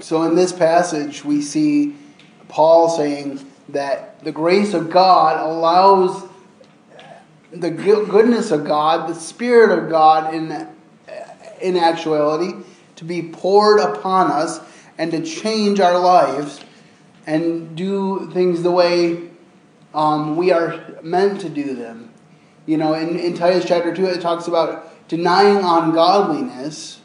So 0.00 0.22
in 0.22 0.36
this 0.36 0.52
passage, 0.52 1.24
we 1.24 1.42
see 1.42 1.96
Paul 2.48 2.88
saying 2.88 3.44
that 3.70 4.22
the 4.24 4.32
grace 4.32 4.72
of 4.72 4.90
God 4.90 5.44
allows 5.44 6.28
the 7.50 7.70
goodness 7.70 8.50
of 8.50 8.64
God, 8.64 9.08
the 9.08 9.14
Spirit 9.14 9.76
of 9.76 9.90
God 9.90 10.34
in, 10.34 10.68
in 11.60 11.76
actuality, 11.76 12.64
to 12.96 13.04
be 13.04 13.22
poured 13.22 13.80
upon 13.80 14.30
us 14.30 14.60
and 14.98 15.10
to 15.10 15.24
change 15.24 15.80
our 15.80 15.98
lives 15.98 16.60
and 17.26 17.76
do 17.76 18.30
things 18.32 18.62
the 18.62 18.70
way 18.70 19.30
um, 19.94 20.36
we 20.36 20.52
are 20.52 20.98
meant 21.02 21.40
to 21.40 21.48
do 21.48 21.74
them. 21.74 22.10
You 22.66 22.76
know, 22.76 22.94
in, 22.94 23.18
in 23.18 23.34
Titus 23.34 23.64
chapter 23.64 23.94
2, 23.94 24.06
it 24.06 24.20
talks 24.20 24.46
about 24.46 25.08
denying 25.08 25.56
ungodliness 25.56 27.00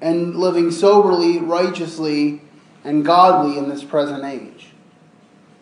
and 0.00 0.36
living 0.36 0.70
soberly, 0.70 1.38
righteously, 1.38 2.42
and 2.84 3.04
godly 3.04 3.58
in 3.58 3.68
this 3.68 3.84
present 3.84 4.24
age. 4.24 4.72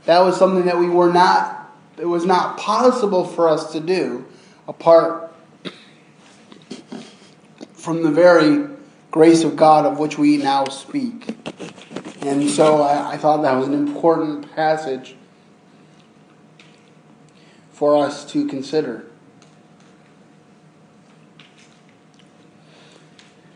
That 0.05 0.21
was 0.21 0.37
something 0.37 0.67
that 0.67 0.79
we 0.79 0.89
were 0.89 1.13
not, 1.13 1.71
it 1.99 2.07
was 2.07 2.25
not 2.25 2.59
possible 2.59 3.25
for 3.25 3.49
us 3.49 3.73
to 3.73 3.81
do 3.81 4.25
apart 4.67 5.33
from 7.75 8.03
the 8.03 8.11
very 8.11 8.69
grace 9.11 9.45
of 9.45 9.57
God 9.57 9.87
of 9.87 9.99
which 9.99 10.19
we 10.19 10.37
now 10.37 10.67
speak. 10.67 11.35
And 12.21 12.49
so 12.49 12.83
I, 12.83 13.13
I 13.13 13.17
thought 13.17 13.43
that 13.43 13.55
was 13.55 13.67
an 13.67 13.75
important 13.75 14.55
passage 14.55 15.17
for 17.73 17.97
us 17.97 18.25
to 18.33 18.47
consider. 18.47 19.07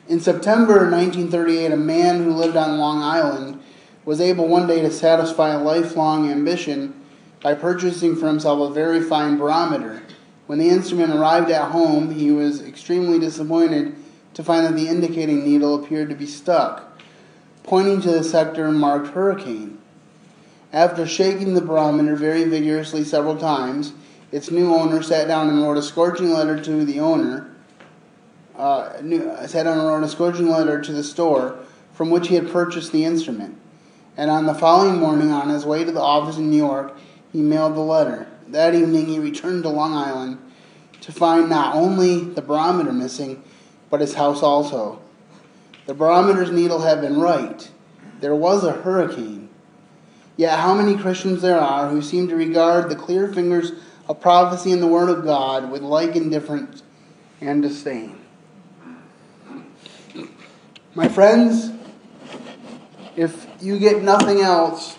In 0.09 0.19
September 0.19 0.91
1938, 0.91 1.71
a 1.71 1.77
man 1.77 2.25
who 2.25 2.33
lived 2.33 2.57
on 2.57 2.79
Long 2.79 3.03
Island 3.03 3.63
was 4.05 4.21
able 4.21 4.49
one 4.49 4.67
day 4.67 4.83
to 4.83 4.91
satisfy 4.91 5.51
a 5.51 5.63
lifelong 5.63 6.29
ambition 6.29 7.01
by 7.41 7.55
purchasing 7.55 8.17
for 8.17 8.27
himself 8.27 8.69
a 8.69 8.75
very 8.75 9.01
fine 9.01 9.37
barometer. 9.37 10.03
When 10.49 10.59
the 10.59 10.69
instrument 10.69 11.15
arrived 11.15 11.51
at 11.51 11.71
home, 11.71 12.13
he 12.13 12.33
was 12.33 12.61
extremely 12.61 13.21
disappointed 13.21 13.95
to 14.35 14.43
find 14.43 14.67
that 14.67 14.75
the 14.75 14.89
indicating 14.89 15.45
needle 15.45 15.77
appeared 15.77 16.09
to 16.09 16.17
be 16.17 16.27
stuck, 16.27 17.01
pointing 17.63 18.01
to 18.03 18.11
the 18.11 18.25
sector 18.25 18.73
marked 18.73 19.15
hurricane. 19.15 19.79
After 20.73 21.07
shaking 21.07 21.55
the 21.55 21.61
barometer 21.61 22.17
very 22.17 22.43
vigorously 22.43 23.05
several 23.05 23.37
times, 23.37 23.93
its 24.33 24.51
new 24.51 24.75
owner 24.75 25.01
sat 25.01 25.29
down 25.29 25.49
and 25.49 25.63
wrote 25.63 25.77
a 25.77 25.83
scorching 25.83 26.33
letter 26.33 26.61
to 26.61 26.85
the 26.85 26.99
owner 26.99 27.52
uh, 28.63 29.47
sat 29.49 29.67
on 29.67 30.05
a 30.05 30.09
scorching 30.09 30.49
letter 30.49 30.81
to 30.81 30.93
the 30.93 31.03
store 31.03 31.59
from 31.95 32.11
which 32.11 32.29
he 32.29 32.37
had 32.37 32.51
purchased 32.51 32.93
the 32.93 33.05
instrument. 33.05 33.59
And 34.17 34.31
on 34.31 34.47
the 34.47 34.55
following 34.55 35.01
morning, 35.01 35.33
on 35.33 35.49
his 35.49 35.67
way 35.67 35.85
to 35.85 35.91
the 35.91 36.01
office 36.01 36.37
in 36.37 36.51
New 36.51 36.59
York, 36.59 36.97
he 37.33 37.41
mailed 37.41 37.75
the 37.75 37.81
letter. 37.81 38.29
That 38.47 38.75
evening, 38.75 39.07
he 39.07 39.19
returned 39.19 39.65
to 39.65 39.69
Long 39.69 39.95
Island 39.95 40.39
to 41.01 41.11
find 41.11 41.49
not 41.49 41.75
only 41.75 42.21
the 42.21 42.43
barometer 42.43 42.93
missing, 42.93 43.43
but 43.91 44.01
his 44.01 44.15
house 44.15 44.43
also. 44.43 45.01
The 45.87 45.95
barometer's 45.95 46.53
needle 46.53 46.83
had 46.83 47.01
been 47.01 47.19
right. 47.19 47.69
There 48.21 48.37
was 48.37 48.63
a 48.63 48.73
hurricane. 48.73 49.49
Yet, 50.37 50.61
how 50.61 50.75
many 50.75 50.97
Christians 50.97 51.43
there 51.43 51.59
are 51.59 51.89
who 51.89 52.01
seem 52.01 52.29
to 52.29 52.37
regard 52.37 52.89
the 52.89 52.97
clear 52.97 53.33
fingers 53.33 53.73
of 54.09 54.21
prophecy 54.21 54.71
and 54.71 54.83
the 54.83 54.87
Word 54.87 55.09
of 55.09 55.25
God 55.25 55.73
with 55.73 55.83
like 55.83 56.15
indifference 56.15 56.85
and 57.41 57.61
disdain? 57.61 58.22
My 60.95 61.09
friends, 61.09 61.71
if 63.17 63.47
you 63.63 63.79
get 63.79 64.03
nothing 64.03 64.43
else 64.43 64.99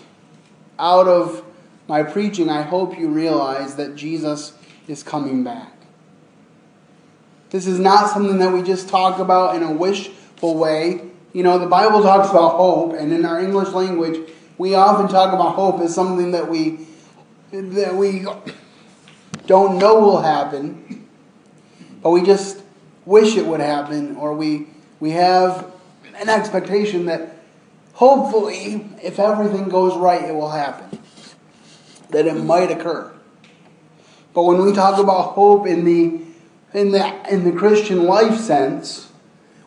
out 0.76 1.06
of 1.06 1.44
my 1.86 2.02
preaching, 2.02 2.50
I 2.50 2.62
hope 2.62 2.98
you 2.98 3.10
realize 3.10 3.76
that 3.76 3.94
Jesus 3.94 4.54
is 4.88 5.04
coming 5.04 5.44
back. 5.44 5.72
This 7.50 7.68
is 7.68 7.78
not 7.78 8.10
something 8.10 8.38
that 8.38 8.52
we 8.52 8.62
just 8.62 8.88
talk 8.88 9.20
about 9.20 9.54
in 9.54 9.62
a 9.62 9.70
wishful 9.70 10.56
way. 10.56 11.00
You 11.32 11.44
know, 11.44 11.58
the 11.58 11.66
Bible 11.66 12.02
talks 12.02 12.28
about 12.28 12.56
hope, 12.56 12.94
and 12.94 13.12
in 13.12 13.24
our 13.24 13.38
English 13.38 13.68
language, 13.68 14.28
we 14.58 14.74
often 14.74 15.06
talk 15.06 15.32
about 15.32 15.54
hope 15.54 15.80
as 15.80 15.94
something 15.94 16.32
that 16.32 16.48
we 16.50 16.86
that 17.52 17.94
we 17.94 18.26
don't 19.46 19.78
know 19.78 20.00
will 20.00 20.22
happen, 20.22 21.06
but 22.02 22.10
we 22.10 22.24
just 22.24 22.62
wish 23.06 23.36
it 23.36 23.46
would 23.46 23.60
happen, 23.60 24.16
or 24.16 24.34
we, 24.34 24.66
we 24.98 25.10
have 25.10 25.73
an 26.16 26.28
expectation 26.28 27.06
that 27.06 27.36
hopefully, 27.94 28.86
if 29.02 29.18
everything 29.18 29.68
goes 29.68 29.96
right, 29.96 30.24
it 30.24 30.34
will 30.34 30.50
happen, 30.50 30.98
that 32.10 32.26
it 32.26 32.34
might 32.34 32.70
occur. 32.70 33.12
But 34.32 34.44
when 34.44 34.64
we 34.64 34.72
talk 34.72 34.98
about 34.98 35.34
hope 35.34 35.66
in 35.66 35.84
the, 35.84 36.20
in 36.78 36.90
the, 36.90 37.30
in 37.30 37.44
the 37.44 37.52
Christian 37.52 38.04
life 38.04 38.38
sense, 38.38 39.12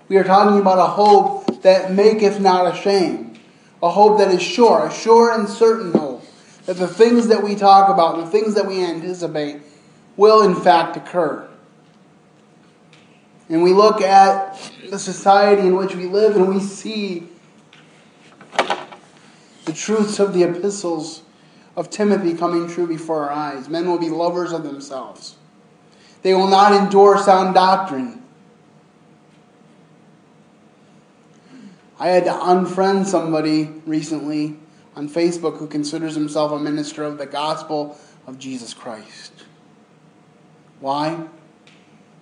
we 0.09 0.17
are 0.17 0.23
talking 0.23 0.59
about 0.59 0.79
a 0.79 0.87
hope 0.87 1.61
that 1.61 1.91
maketh 1.91 2.39
not 2.39 2.73
ashamed, 2.73 3.39
a 3.81 3.89
hope 3.89 4.19
that 4.19 4.29
is 4.29 4.41
sure, 4.41 4.87
a 4.87 4.93
sure 4.93 5.37
and 5.37 5.47
certain 5.47 5.91
hope, 5.93 6.25
that 6.65 6.77
the 6.77 6.87
things 6.87 7.27
that 7.27 7.43
we 7.43 7.55
talk 7.55 7.89
about, 7.89 8.17
the 8.17 8.29
things 8.29 8.55
that 8.55 8.65
we 8.65 8.83
anticipate, 8.83 9.61
will 10.17 10.41
in 10.41 10.55
fact 10.55 10.97
occur. 10.97 11.47
And 13.49 13.63
we 13.63 13.73
look 13.73 14.01
at 14.01 14.59
the 14.89 14.99
society 14.99 15.61
in 15.61 15.75
which 15.75 15.95
we 15.95 16.05
live 16.05 16.35
and 16.35 16.49
we 16.49 16.59
see 16.59 17.29
the 19.65 19.73
truths 19.73 20.19
of 20.19 20.33
the 20.33 20.43
epistles 20.43 21.23
of 21.75 21.89
Timothy 21.89 22.33
coming 22.33 22.67
true 22.67 22.87
before 22.87 23.29
our 23.29 23.31
eyes. 23.31 23.69
Men 23.69 23.87
will 23.87 23.99
be 23.99 24.09
lovers 24.09 24.51
of 24.51 24.63
themselves. 24.63 25.37
They 26.23 26.33
will 26.33 26.47
not 26.47 26.73
endure 26.73 27.17
sound 27.17 27.53
doctrine. 27.53 28.23
I 31.99 32.09
had 32.09 32.25
to 32.25 32.31
unfriend 32.31 33.05
somebody 33.05 33.65
recently 33.85 34.57
on 34.95 35.09
Facebook 35.09 35.57
who 35.57 35.67
considers 35.67 36.15
himself 36.15 36.51
a 36.51 36.59
minister 36.59 37.03
of 37.03 37.17
the 37.17 37.25
gospel 37.25 37.97
of 38.25 38.37
Jesus 38.37 38.73
Christ. 38.73 39.45
Why? 40.79 41.27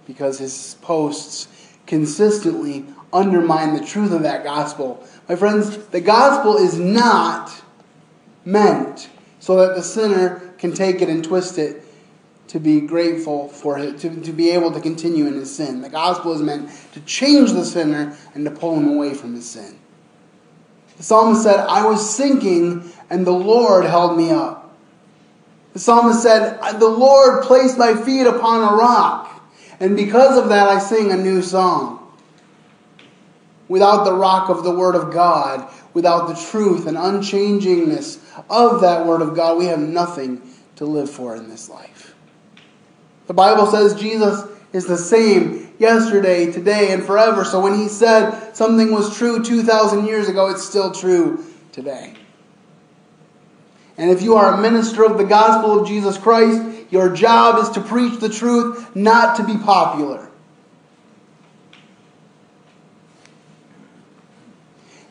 Because 0.06 0.40
his 0.40 0.78
posts 0.82 1.48
consistently 1.86 2.86
undermine 3.14 3.76
the 3.76 3.86
truth 3.86 4.12
of 4.12 4.24
that 4.24 4.44
gospel. 4.44 5.06
My 5.30 5.36
friends, 5.36 5.78
the 5.88 6.02
gospel 6.02 6.58
is 6.58 6.78
not 6.78 7.64
meant 8.44 9.10
so 9.40 9.58
that 9.58 9.76
the 9.76 9.84
sinner 9.84 10.54
can 10.58 10.74
take 10.74 11.02
it 11.02 11.10
and 11.10 11.24
twist 11.24 11.58
it 11.58 11.84
to 12.48 12.60
be 12.60 12.82
grateful 12.82 13.48
for 13.50 13.78
it, 13.80 13.98
to, 14.00 14.22
to 14.22 14.32
be 14.32 14.50
able 14.52 14.72
to 14.72 14.80
continue 14.80 15.28
in 15.28 15.34
his 15.34 15.54
sin. 15.54 15.82
The 15.82 15.90
gospel 15.90 16.34
is 16.34 16.42
meant 16.42 16.70
to 16.94 17.02
change 17.02 17.52
the 17.52 17.66
sinner 17.66 18.16
and 18.34 18.46
to 18.46 18.52
pull 18.52 18.78
him 18.78 18.88
away 18.88 19.14
from 19.14 19.34
his 19.34 19.50
sin. 19.50 19.80
The 20.98 21.04
psalmist 21.04 21.44
said, 21.44 21.60
I 21.60 21.86
was 21.86 22.16
sinking 22.16 22.92
and 23.10 23.26
the 23.26 23.32
Lord 23.32 23.86
held 23.86 24.18
me 24.18 24.32
up. 24.32 24.74
The 25.74 25.80
psalmist 25.80 26.22
said, 26.22 26.60
The 26.80 26.88
Lord 26.88 27.44
placed 27.44 27.78
my 27.78 27.94
feet 27.94 28.28
upon 28.28 28.62
a 28.62 28.78
rock, 28.78 29.35
and 29.86 29.96
because 29.96 30.36
of 30.36 30.50
that 30.50 30.68
I 30.68 30.80
sing 30.80 31.12
a 31.12 31.16
new 31.16 31.44
song. 31.44 32.12
Without 33.68 34.04
the 34.04 34.14
rock 34.14 34.50
of 34.50 34.64
the 34.64 34.72
Word 34.72 34.96
of 34.96 35.14
God, 35.14 35.72
without 35.94 36.28
the 36.28 36.34
truth 36.50 36.88
and 36.88 36.98
unchangingness 36.98 38.18
of 38.50 38.82
that 38.82 39.06
Word 39.06 39.22
of 39.22 39.36
God, 39.36 39.60
we 39.60 39.66
have 39.66 39.78
nothing 39.78 40.42
to 40.78 40.86
live 40.86 41.08
for 41.08 41.36
in 41.36 41.50
this 41.50 41.70
life. 41.70 42.16
The 43.28 43.36
Bible 43.36 43.68
says 43.68 43.94
Jesus 43.94 44.50
is 44.74 44.88
the 44.88 44.98
same 44.98 45.72
yesterday, 45.78 46.52
today, 46.52 46.92
and 46.92 47.04
forever. 47.04 47.46
So 47.46 47.62
when 47.62 47.76
he 47.76 47.88
said 47.88 48.56
something 48.56 48.92
was 48.92 49.16
true 49.16 49.44
2,000 49.44 50.08
years 50.08 50.30
ago, 50.30 50.50
it's 50.50 50.66
still 50.66 50.92
true 50.92 51.46
today. 51.72 52.16
And 54.00 54.10
if 54.10 54.24
you 54.24 54.36
are 54.36 54.56
a 54.56 54.58
minister 54.58 55.06
of 55.06 55.20
the 55.20 55.26
gospel 55.26 55.80
of 55.80 55.88
Jesus 55.88 56.18
Christ, 56.18 56.85
your 56.96 57.14
job 57.14 57.62
is 57.62 57.72
to 57.72 57.82
preach 57.82 58.22
the 58.22 58.30
truth, 58.30 58.96
not 58.96 59.36
to 59.36 59.44
be 59.44 59.58
popular. 59.58 60.30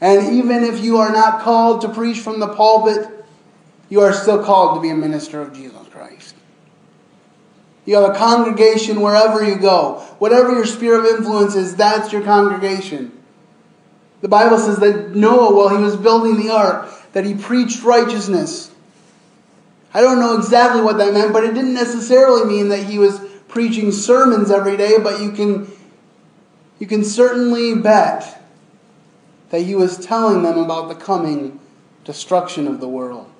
And 0.00 0.34
even 0.38 0.64
if 0.64 0.82
you 0.82 0.96
are 0.96 1.12
not 1.12 1.42
called 1.42 1.82
to 1.82 1.90
preach 1.90 2.20
from 2.20 2.40
the 2.40 2.48
pulpit, 2.48 3.06
you 3.90 4.00
are 4.00 4.14
still 4.14 4.42
called 4.42 4.76
to 4.76 4.80
be 4.80 4.88
a 4.88 4.94
minister 4.94 5.42
of 5.42 5.52
Jesus 5.52 5.86
Christ. 5.90 6.34
You 7.84 7.96
have 7.96 8.14
a 8.14 8.18
congregation 8.18 9.02
wherever 9.02 9.44
you 9.44 9.56
go. 9.56 10.00
Whatever 10.20 10.52
your 10.52 10.64
sphere 10.64 10.98
of 10.98 11.04
influence 11.04 11.54
is, 11.54 11.76
that's 11.76 12.14
your 12.14 12.22
congregation. 12.22 13.12
The 14.22 14.28
Bible 14.28 14.56
says 14.56 14.78
that 14.78 15.14
Noah, 15.14 15.54
while 15.54 15.76
he 15.76 15.82
was 15.82 15.96
building 15.96 16.38
the 16.38 16.50
ark, 16.50 16.88
that 17.12 17.26
he 17.26 17.34
preached 17.34 17.82
righteousness. 17.82 18.70
I 19.94 20.00
don't 20.00 20.18
know 20.18 20.36
exactly 20.36 20.82
what 20.82 20.98
that 20.98 21.14
meant, 21.14 21.32
but 21.32 21.44
it 21.44 21.54
didn't 21.54 21.74
necessarily 21.74 22.44
mean 22.44 22.68
that 22.70 22.84
he 22.84 22.98
was 22.98 23.20
preaching 23.48 23.92
sermons 23.92 24.50
every 24.50 24.76
day, 24.76 24.98
but 24.98 25.22
you 25.22 25.30
can 25.30 25.70
you 26.80 26.88
can 26.88 27.04
certainly 27.04 27.76
bet 27.76 28.42
that 29.50 29.60
he 29.60 29.76
was 29.76 30.04
telling 30.04 30.42
them 30.42 30.58
about 30.58 30.88
the 30.88 30.96
coming 30.96 31.60
destruction 32.02 32.66
of 32.66 32.80
the 32.80 32.88
world. 32.88 33.30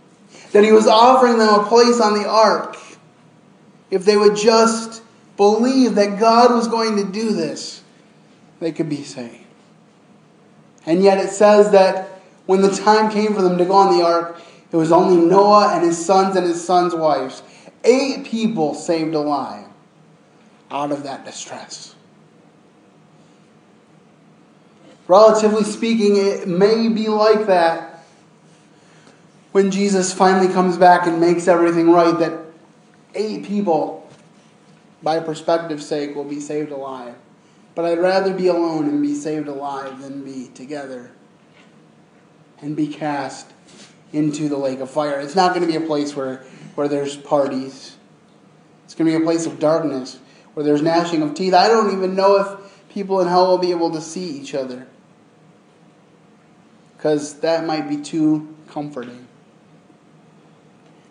That 0.53 0.63
he 0.63 0.71
was 0.71 0.87
offering 0.87 1.39
them 1.39 1.53
a 1.53 1.65
place 1.65 2.01
on 2.01 2.15
the 2.15 2.29
ark 2.29 2.77
if 3.91 4.05
they 4.05 4.17
would 4.17 4.37
just 4.37 5.03
believe 5.37 5.97
that 5.97 6.19
God 6.19 6.53
was 6.53 6.69
going 6.69 6.97
to 6.97 7.05
do 7.05 7.33
this, 7.33 7.83
they 8.61 8.73
could 8.73 8.89
be 8.89 9.03
saved. 9.03 9.45
And 10.87 11.03
yet 11.03 11.19
it 11.19 11.31
says 11.31 11.71
that 11.73 12.21
when 12.47 12.63
the 12.63 12.71
time 12.71 13.11
came 13.11 13.35
for 13.35 13.43
them 13.43 13.59
to 13.59 13.65
go 13.65 13.75
on 13.75 13.97
the 13.97 14.05
ark, 14.05 14.41
it 14.75 14.77
was 14.77 14.91
only 14.91 15.25
Noah 15.25 15.77
and 15.77 15.85
his 15.85 16.05
sons 16.05 16.35
and 16.35 16.45
his 16.45 16.63
sons' 16.63 16.97
wives. 16.97 17.45
Eight 17.85 18.25
people 18.25 18.75
saved 18.75 19.15
alive 19.15 19.67
out 20.69 20.91
of 20.91 21.05
that 21.05 21.25
distress. 21.25 21.95
Relatively 25.07 25.63
speaking, 25.63 26.17
it 26.17 26.49
may 26.49 26.89
be 26.89 27.07
like 27.07 27.47
that 27.47 28.05
when 29.53 29.71
Jesus 29.71 30.13
finally 30.13 30.53
comes 30.53 30.77
back 30.77 31.07
and 31.07 31.21
makes 31.21 31.47
everything 31.47 31.93
right, 31.93 32.19
that 32.19 32.37
eight 33.15 33.45
people, 33.45 34.11
by 35.05 35.21
perspective's 35.21 35.87
sake, 35.87 36.17
will 36.17 36.25
be 36.25 36.41
saved 36.41 36.73
alive. 36.73 37.15
But 37.77 37.85
I'd 37.85 38.01
rather 38.01 38.35
be 38.35 38.49
alone 38.49 38.89
and 38.89 39.01
be 39.01 39.15
saved 39.15 39.47
alive 39.47 40.03
than 40.03 40.25
be 40.25 40.49
together 40.49 41.13
and 42.61 42.75
be 42.75 42.89
cast 42.89 43.54
into 44.13 44.49
the 44.49 44.57
lake 44.57 44.81
of 44.81 44.91
fire. 44.91 45.21
It's 45.21 45.37
not 45.37 45.55
going 45.55 45.67
to 45.67 45.79
be 45.79 45.83
a 45.83 45.87
place 45.87 46.15
where, 46.15 46.45
where 46.75 46.89
there's 46.89 47.17
parties. 47.17 47.97
It's 48.85 48.95
going 48.95 49.11
to 49.11 49.19
be 49.19 49.23
a 49.23 49.27
place 49.27 49.47
of 49.47 49.59
darkness 49.59 50.19
where 50.55 50.65
there's 50.65 50.83
gnashing 50.83 51.23
of 51.23 51.35
teeth. 51.35 51.55
I 51.55 51.69
don't 51.69 51.93
even 51.93 52.15
know 52.15 52.37
if 52.37 52.89
people 52.89 53.21
in 53.21 53.29
hell 53.29 53.49
will 53.49 53.59
be 53.59 53.73
able 53.73 53.91
to 53.93 54.01
see 54.01 54.25
each 54.25 54.55
other 54.55 54.87
because 56.97 57.41
that 57.41 57.67
might 57.67 57.89
be 57.89 57.99
too 57.99 58.55
comforting. 58.69 59.27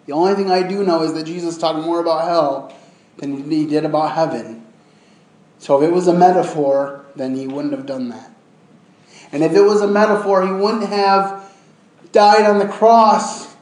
The 0.05 0.13
only 0.13 0.33
thing 0.35 0.49
I 0.49 0.63
do 0.63 0.83
know 0.83 1.03
is 1.03 1.13
that 1.13 1.25
Jesus 1.25 1.57
talked 1.57 1.85
more 1.85 1.99
about 1.99 2.23
hell 2.23 2.75
than 3.17 3.49
he 3.49 3.65
did 3.65 3.85
about 3.85 4.13
heaven. 4.13 4.65
So 5.59 5.81
if 5.81 5.89
it 5.89 5.93
was 5.93 6.07
a 6.07 6.13
metaphor, 6.13 7.05
then 7.15 7.35
he 7.35 7.47
wouldn't 7.47 7.73
have 7.73 7.85
done 7.85 8.09
that. 8.09 8.31
And 9.31 9.43
if 9.43 9.53
it 9.53 9.61
was 9.61 9.81
a 9.81 9.87
metaphor, 9.87 10.45
he 10.45 10.51
wouldn't 10.51 10.89
have 10.89 11.42
died 12.13 12.45
on 12.45 12.59
the 12.59 12.67
cross, 12.67 13.55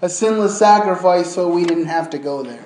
a 0.00 0.08
sinless 0.08 0.56
sacrifice, 0.56 1.34
so 1.34 1.48
we 1.48 1.64
didn't 1.64 1.86
have 1.86 2.08
to 2.10 2.18
go 2.18 2.42
there. 2.42 2.64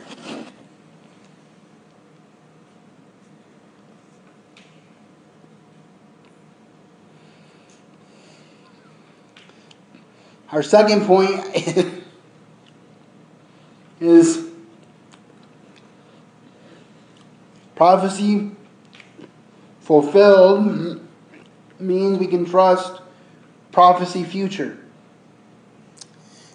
Our 10.53 10.63
second 10.63 11.07
point 11.07 11.45
is 14.01 14.49
prophecy 17.75 18.53
fulfilled 19.81 21.01
means 21.81 22.19
we 22.19 22.27
can 22.29 22.45
trust 22.45 23.01
prophecy 23.75 24.23
future. 24.23 24.79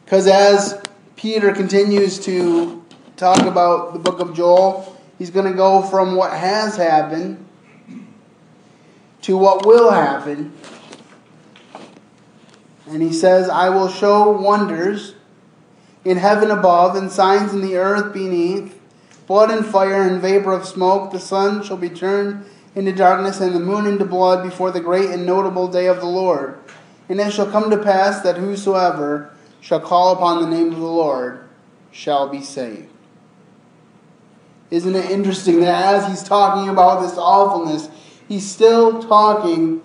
Because 0.06 0.26
as 0.26 0.82
Peter 1.18 1.52
continues 1.52 2.18
to 2.22 2.82
talk 3.18 3.42
about 3.42 3.92
the 3.92 4.00
book 4.00 4.22
of 4.22 4.34
Joel, 4.34 4.98
he's 5.18 5.30
going 5.30 5.46
to 5.46 5.56
go 5.56 5.82
from 5.82 6.16
what 6.16 6.32
has 6.32 6.78
happened 6.78 7.46
to 9.24 9.38
what 9.38 9.66
will 9.66 9.92
happen. 9.92 10.54
And 12.88 13.02
he 13.02 13.12
says, 13.12 13.50
I 13.50 13.68
will 13.68 13.90
show 13.90 14.32
wonders 14.32 15.14
in 16.06 16.16
heaven 16.16 16.50
above 16.50 16.96
and 16.96 17.12
signs 17.12 17.54
in 17.54 17.60
the 17.60 17.76
earth 17.76 18.14
beneath, 18.14 18.80
blood 19.28 19.52
and 19.52 19.66
fire 19.66 20.04
and 20.04 20.22
vapor 20.22 20.54
of 20.54 20.66
smoke. 20.66 21.12
The 21.12 21.20
sun 21.20 21.64
shall 21.64 21.76
be 21.76 21.90
turned 21.90 22.46
into 22.76 22.94
darkness 22.94 23.42
and 23.42 23.54
the 23.54 23.60
moon 23.60 23.88
into 23.88 24.06
blood 24.06 24.42
before 24.42 24.72
the 24.72 24.80
great 24.80 25.10
and 25.10 25.26
notable 25.26 25.68
day 25.68 25.88
of 25.88 26.00
the 26.00 26.06
Lord. 26.06 26.58
And 27.10 27.20
it 27.20 27.34
shall 27.34 27.50
come 27.50 27.72
to 27.72 27.78
pass 27.78 28.22
that 28.22 28.38
whosoever 28.38 29.34
shall 29.60 29.80
call 29.80 30.14
upon 30.14 30.42
the 30.42 30.56
name 30.56 30.72
of 30.72 30.80
the 30.80 30.86
Lord 30.86 31.44
shall 31.92 32.30
be 32.30 32.42
saved. 32.42 32.88
Isn't 34.70 34.96
it 34.96 35.10
interesting 35.10 35.62
that 35.62 35.96
as 35.96 36.08
he's 36.08 36.24
talking 36.24 36.70
about 36.70 37.02
this 37.02 37.18
awfulness, 37.18 37.90
he's 38.28 38.50
still 38.50 39.02
talking 39.02 39.82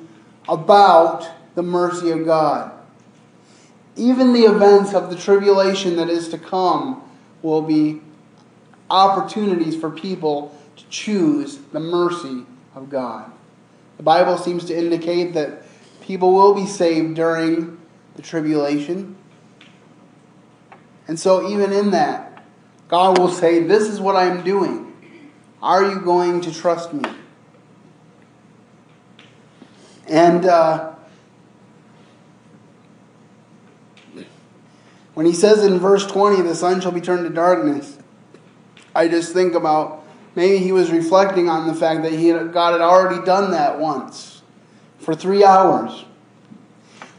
about 0.47 1.29
the 1.55 1.63
mercy 1.63 2.11
of 2.11 2.27
God? 2.27 2.73
Even 3.97 4.35
the 4.35 4.43
events 4.43 4.93
of 4.93 5.09
the 5.09 5.17
tribulation 5.17 5.97
that 5.97 6.11
is 6.11 6.29
to 6.29 6.39
come 6.39 7.03
will 7.41 7.63
be 7.63 8.03
opportunities 8.91 9.75
for 9.75 9.91
people 9.91 10.55
to 10.77 10.85
choose 10.91 11.57
the 11.73 11.81
mercy 11.81 12.45
of 12.75 12.91
God. 12.91 13.31
The 13.97 14.03
Bible 14.03 14.37
seems 14.37 14.65
to 14.67 14.77
indicate 14.77 15.33
that 15.35 15.64
people 16.05 16.35
will 16.35 16.55
be 16.55 16.67
saved 16.67 17.15
during 17.15 17.81
the 18.15 18.23
tribulation. 18.23 19.17
And 21.09 21.19
so, 21.19 21.49
even 21.49 21.73
in 21.73 21.91
that, 21.93 22.45
God 22.89 23.19
will 23.19 23.31
say, 23.31 23.63
This 23.63 23.85
is 23.85 24.01
what 24.01 24.15
I 24.15 24.25
am 24.25 24.45
doing. 24.45 24.93
Are 25.63 25.83
you 25.83 26.01
going 26.01 26.43
to 26.43 26.53
trust 26.53 26.93
me? 26.93 27.03
And 30.07 30.45
uh, 30.45 30.95
when 35.15 35.25
he 35.25 35.33
says 35.33 35.65
in 35.65 35.79
verse 35.79 36.07
20, 36.07 36.43
the 36.43 36.55
sun 36.55 36.83
shall 36.83 36.93
be 36.93 37.01
turned 37.01 37.27
to 37.27 37.33
darkness, 37.33 37.99
I 38.95 39.09
just 39.09 39.33
think 39.33 39.55
about 39.55 40.05
maybe 40.35 40.59
he 40.59 40.73
was 40.73 40.91
reflecting 40.91 41.49
on 41.49 41.67
the 41.67 41.75
fact 41.75 42.03
that 42.03 42.13
he 42.13 42.29
had, 42.29 42.53
God 42.53 42.73
had 42.73 42.83
already 42.83 43.25
done 43.25 43.53
that 43.53 43.79
once 43.79 44.34
for 45.05 45.15
three 45.15 45.45
hours 45.45 46.05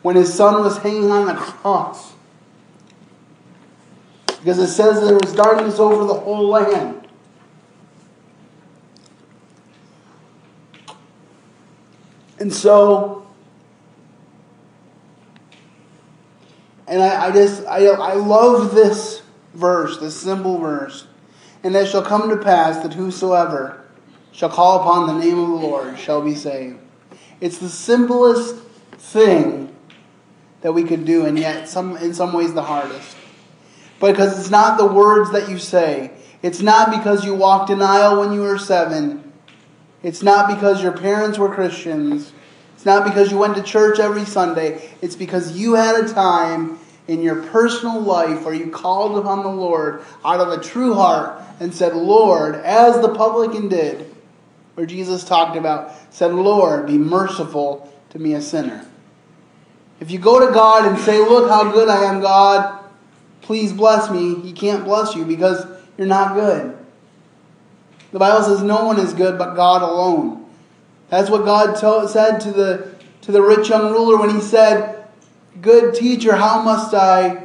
when 0.02 0.16
his 0.16 0.34
son 0.34 0.62
was 0.62 0.78
hanging 0.78 1.12
on 1.12 1.28
the 1.28 1.34
cross. 1.34 2.14
Because 4.28 4.60
it 4.60 4.68
says 4.68 5.02
there 5.02 5.18
was 5.18 5.34
darkness 5.34 5.80
over 5.80 6.06
the 6.06 6.14
whole 6.14 6.48
land. 6.48 7.08
And 12.38 12.54
so, 12.54 13.26
and 16.88 17.02
I, 17.02 17.28
I 17.28 17.32
just, 17.32 17.66
I, 17.66 17.86
I 17.86 18.14
love 18.14 18.76
this 18.76 19.22
verse, 19.54 19.98
this 19.98 20.20
simple 20.20 20.60
verse. 20.60 21.08
And 21.64 21.76
it 21.76 21.88
shall 21.88 22.04
come 22.04 22.30
to 22.30 22.38
pass 22.38 22.84
that 22.84 22.94
whosoever 22.94 23.84
shall 24.32 24.50
call 24.50 24.82
upon 24.82 25.08
the 25.08 25.26
name 25.26 25.40
of 25.40 25.48
the 25.48 25.68
Lord 25.68 25.98
shall 25.98 26.22
be 26.22 26.36
saved. 26.36 26.85
It's 27.42 27.58
the 27.58 27.70
simplest 27.70 28.56
thing 28.98 29.76
that 30.62 30.74
we 30.74 30.84
could 30.84 31.06
do, 31.06 31.26
and 31.26 31.38
yet 31.38 31.70
some 31.70 31.98
in 31.98 32.14
some 32.14 32.34
ways 32.34 32.54
the 32.54 32.64
hardest. 32.64 33.16
Because 34.00 34.40
it's 34.40 34.50
not 34.50 34.78
the 34.78 34.86
words 34.86 35.32
that 35.32 35.50
you 35.50 35.58
say. 35.58 36.12
It's 36.42 36.62
not 36.62 36.92
because 36.92 37.26
you 37.26 37.34
walked 37.34 37.70
an 37.70 37.82
aisle 37.82 38.20
when 38.20 38.34
you 38.34 38.42
were 38.42 38.58
seven. 38.58 39.32
It's 40.04 40.22
not 40.22 40.48
because 40.48 40.84
your 40.84 40.92
parents 40.92 41.38
were 41.38 41.54
Christians. 41.54 42.32
It's 42.76 42.86
not 42.86 43.06
because 43.06 43.32
you 43.32 43.38
went 43.38 43.56
to 43.56 43.64
church 43.64 44.00
every 44.00 44.26
Sunday. 44.26 44.92
It's 45.02 45.16
because 45.16 45.58
you 45.58 45.74
had 45.74 46.04
a 46.04 46.14
time 46.14 46.78
in 47.08 47.22
your 47.22 47.44
personal 47.44 48.00
life 48.00 48.44
where 48.44 48.54
you 48.54 48.70
called 48.70 49.18
upon 49.18 49.44
the 49.44 49.50
Lord 49.50 50.04
out 50.24 50.40
of 50.40 50.50
a 50.50 50.64
true 50.64 50.94
heart 50.94 51.42
and 51.60 51.74
said, 51.74 51.96
Lord, 51.96 52.56
as 52.56 53.02
the 53.02 53.14
publican 53.14 53.70
did, 53.70 54.15
where 54.76 54.86
Jesus 54.86 55.24
talked 55.24 55.58
about, 55.58 55.92
said, 56.12 56.34
Lord, 56.34 56.88
be 56.88 56.98
merciful 56.98 57.92
to 58.12 58.20
me, 58.20 58.34
a 58.34 58.42
sinner. 58.42 58.86
If 60.00 60.12
you 60.12 60.20
go 60.20 60.46
to 60.46 60.54
God 60.54 60.86
and 60.86 61.00
say, 61.00 61.18
Look 61.18 61.50
how 61.50 61.72
good 61.72 61.90
I 61.90 62.04
am, 62.04 62.22
God, 62.22 62.84
please 63.42 63.74
bless 63.74 64.10
me, 64.10 64.36
He 64.42 64.54
can't 64.54 64.84
bless 64.84 65.16
you 65.16 65.26
because 65.26 65.66
you're 65.98 66.08
not 66.08 66.36
good. 66.36 66.78
The 68.12 68.20
Bible 68.20 68.44
says 68.44 68.64
no 68.64 68.86
one 68.86 69.00
is 69.00 69.14
good 69.14 69.38
but 69.38 69.56
God 69.56 69.82
alone. 69.82 70.46
That's 71.10 71.30
what 71.30 71.46
God 71.46 71.78
said 72.10 72.40
to 72.40 72.52
the, 72.52 72.96
to 73.22 73.32
the 73.32 73.42
rich 73.42 73.70
young 73.70 73.92
ruler 73.92 74.18
when 74.18 74.30
he 74.30 74.42
said, 74.42 75.08
Good 75.62 75.96
teacher, 75.96 76.36
how 76.36 76.62
must 76.62 76.94
I, 76.94 77.44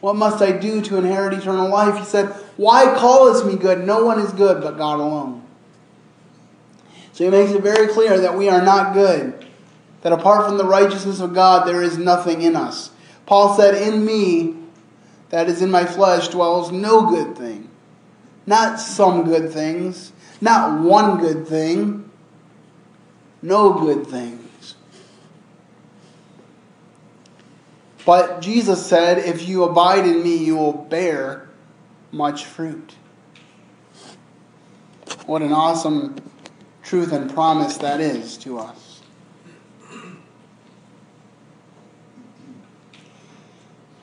what 0.00 0.16
must 0.16 0.42
I 0.42 0.52
do 0.52 0.80
to 0.82 0.96
inherit 0.96 1.34
eternal 1.34 1.68
life? 1.68 1.98
He 1.98 2.04
said, 2.04 2.26
Why 2.56 2.94
callest 2.96 3.46
me 3.46 3.56
good? 3.56 3.86
No 3.86 4.04
one 4.04 4.20
is 4.20 4.32
good 4.32 4.62
but 4.62 4.76
God 4.76 5.00
alone. 5.00 5.42
So 7.18 7.24
he 7.24 7.30
makes 7.30 7.50
it 7.50 7.62
very 7.64 7.88
clear 7.88 8.20
that 8.20 8.38
we 8.38 8.48
are 8.48 8.62
not 8.62 8.94
good 8.94 9.44
that 10.02 10.12
apart 10.12 10.46
from 10.46 10.56
the 10.56 10.64
righteousness 10.64 11.18
of 11.18 11.34
God, 11.34 11.66
there 11.66 11.82
is 11.82 11.98
nothing 11.98 12.42
in 12.42 12.54
us. 12.54 12.92
Paul 13.26 13.56
said, 13.56 13.74
In 13.74 14.04
me, 14.04 14.54
that 15.30 15.48
is 15.48 15.60
in 15.60 15.68
my 15.68 15.84
flesh, 15.84 16.28
dwells 16.28 16.70
no 16.70 17.10
good 17.10 17.36
thing. 17.36 17.70
Not 18.46 18.78
some 18.78 19.24
good 19.24 19.52
things, 19.52 20.12
not 20.40 20.80
one 20.80 21.18
good 21.18 21.48
thing, 21.48 22.08
no 23.42 23.72
good 23.72 24.06
things. 24.06 24.76
But 28.06 28.40
Jesus 28.40 28.86
said, 28.86 29.18
If 29.18 29.48
you 29.48 29.64
abide 29.64 30.06
in 30.06 30.22
me, 30.22 30.36
you 30.36 30.54
will 30.54 30.72
bear 30.72 31.48
much 32.12 32.44
fruit. 32.44 32.94
What 35.26 35.42
an 35.42 35.52
awesome 35.52 36.14
truth 36.88 37.12
and 37.12 37.32
promise 37.32 37.76
that 37.78 38.00
is 38.00 38.36
to 38.38 38.58
us. 38.58 39.02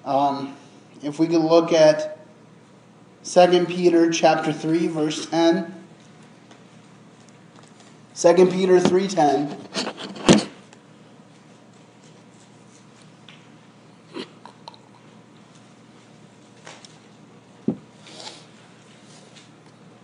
Um, 0.06 0.56
if 1.02 1.17
we 1.17 1.28
could 1.28 1.41
look 1.41 1.74
at 1.74 2.19
2 3.24 3.65
Peter 3.65 4.12
chapter 4.12 4.54
3 4.54 4.88
verse 4.88 5.26
10. 5.26 5.76
2 8.15 8.34
Peter 8.48 8.80
3:10 8.80 9.58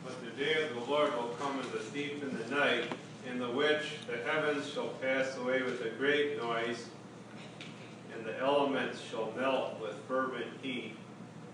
But 0.04 0.22
the 0.24 0.32
day 0.38 0.64
of 0.64 0.76
the 0.76 0.92
Lord 0.92 1.16
will 1.16 1.30
come 1.40 1.58
as 1.60 1.68
a 1.68 1.80
thief 1.80 2.22
in 2.22 2.38
the 2.38 2.54
night, 2.54 2.92
in 3.30 3.40
the 3.40 3.50
which 3.50 4.00
the 4.08 4.18
heavens 4.30 4.70
shall 4.70 4.90
pass 5.02 5.38
away 5.38 5.62
with 5.62 5.82
a 5.86 5.92
great 5.92 6.38
noise, 6.38 6.88
and 8.14 8.26
the 8.26 8.38
elements 8.40 9.00
shall 9.00 9.32
melt 9.38 9.80
with 9.80 9.91
fervent 10.08 10.48
heat. 10.62 10.96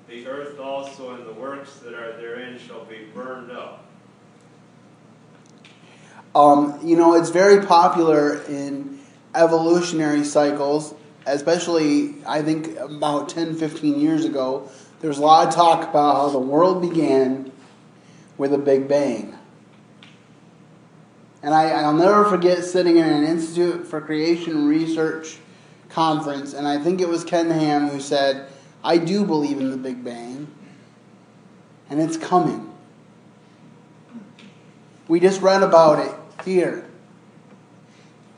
The 0.07 0.25
earth 0.27 0.59
also 0.59 1.15
and 1.15 1.25
the 1.25 1.33
works 1.33 1.79
that 1.79 1.93
are 1.93 2.15
therein 2.17 2.57
shall 2.59 2.85
be 2.85 3.07
burned 3.13 3.51
up. 3.51 3.85
Um, 6.33 6.79
you 6.83 6.95
know, 6.95 7.15
it's 7.15 7.29
very 7.29 7.65
popular 7.65 8.43
in 8.43 8.99
evolutionary 9.35 10.23
cycles, 10.23 10.93
especially 11.25 12.15
I 12.25 12.41
think 12.41 12.77
about 12.77 13.29
10, 13.29 13.55
15 13.55 13.99
years 13.99 14.23
ago. 14.23 14.69
There 14.99 15.09
was 15.09 15.17
a 15.17 15.21
lot 15.21 15.47
of 15.47 15.53
talk 15.53 15.89
about 15.89 16.15
how 16.15 16.29
the 16.29 16.39
world 16.39 16.81
began 16.81 17.51
with 18.37 18.53
a 18.53 18.57
Big 18.57 18.87
Bang. 18.87 19.35
And 21.43 21.53
I, 21.53 21.69
I'll 21.69 21.93
never 21.93 22.25
forget 22.25 22.63
sitting 22.63 22.97
in 22.97 23.05
an 23.05 23.23
Institute 23.23 23.87
for 23.87 24.01
Creation 24.01 24.67
Research 24.67 25.37
conference, 25.89 26.53
and 26.53 26.67
I 26.67 26.77
think 26.77 27.01
it 27.01 27.07
was 27.07 27.23
Ken 27.23 27.49
Ham 27.49 27.89
who 27.89 27.99
said, 27.99 28.47
I 28.83 28.97
do 28.97 29.25
believe 29.25 29.59
in 29.59 29.71
the 29.71 29.77
Big 29.77 30.03
Bang, 30.03 30.47
and 31.89 32.01
it's 32.01 32.17
coming. 32.17 32.73
We 35.07 35.19
just 35.19 35.41
read 35.41 35.63
about 35.63 35.99
it 35.99 36.43
here. 36.45 36.85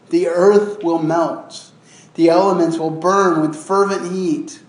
The 0.09 0.27
earth 0.27 0.83
will 0.83 1.01
melt, 1.01 1.71
the 2.15 2.29
elements 2.29 2.77
will 2.77 2.89
burn 2.89 3.41
with 3.41 3.55
fervent 3.55 4.11
heat. 4.11 4.61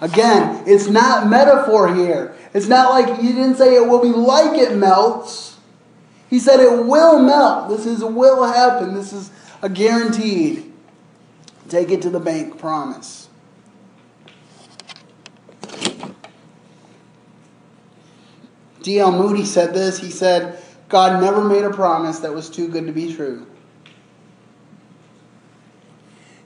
Again, 0.00 0.62
it's 0.66 0.88
not 0.88 1.28
metaphor 1.28 1.94
here. 1.94 2.34
It's 2.54 2.68
not 2.68 2.90
like 2.90 3.20
he 3.20 3.28
didn't 3.28 3.56
say 3.56 3.74
it 3.76 3.86
will 3.86 4.02
be 4.02 4.08
like 4.08 4.58
it 4.58 4.74
melts. 4.74 5.58
He 6.30 6.38
said 6.38 6.60
it 6.60 6.86
will 6.86 7.20
melt. 7.20 7.68
This 7.68 7.84
is 7.84 8.02
will 8.02 8.44
happen. 8.44 8.94
This 8.94 9.12
is 9.12 9.30
a 9.60 9.68
guaranteed. 9.68 10.69
Take 11.70 11.92
it 11.92 12.02
to 12.02 12.10
the 12.10 12.18
bank 12.18 12.58
promise. 12.58 13.28
D.L. 18.82 19.12
Moody 19.12 19.44
said 19.44 19.72
this. 19.72 20.00
He 20.00 20.10
said, 20.10 20.60
God 20.88 21.22
never 21.22 21.44
made 21.44 21.62
a 21.62 21.70
promise 21.70 22.18
that 22.18 22.34
was 22.34 22.50
too 22.50 22.66
good 22.66 22.86
to 22.88 22.92
be 22.92 23.14
true. 23.14 23.46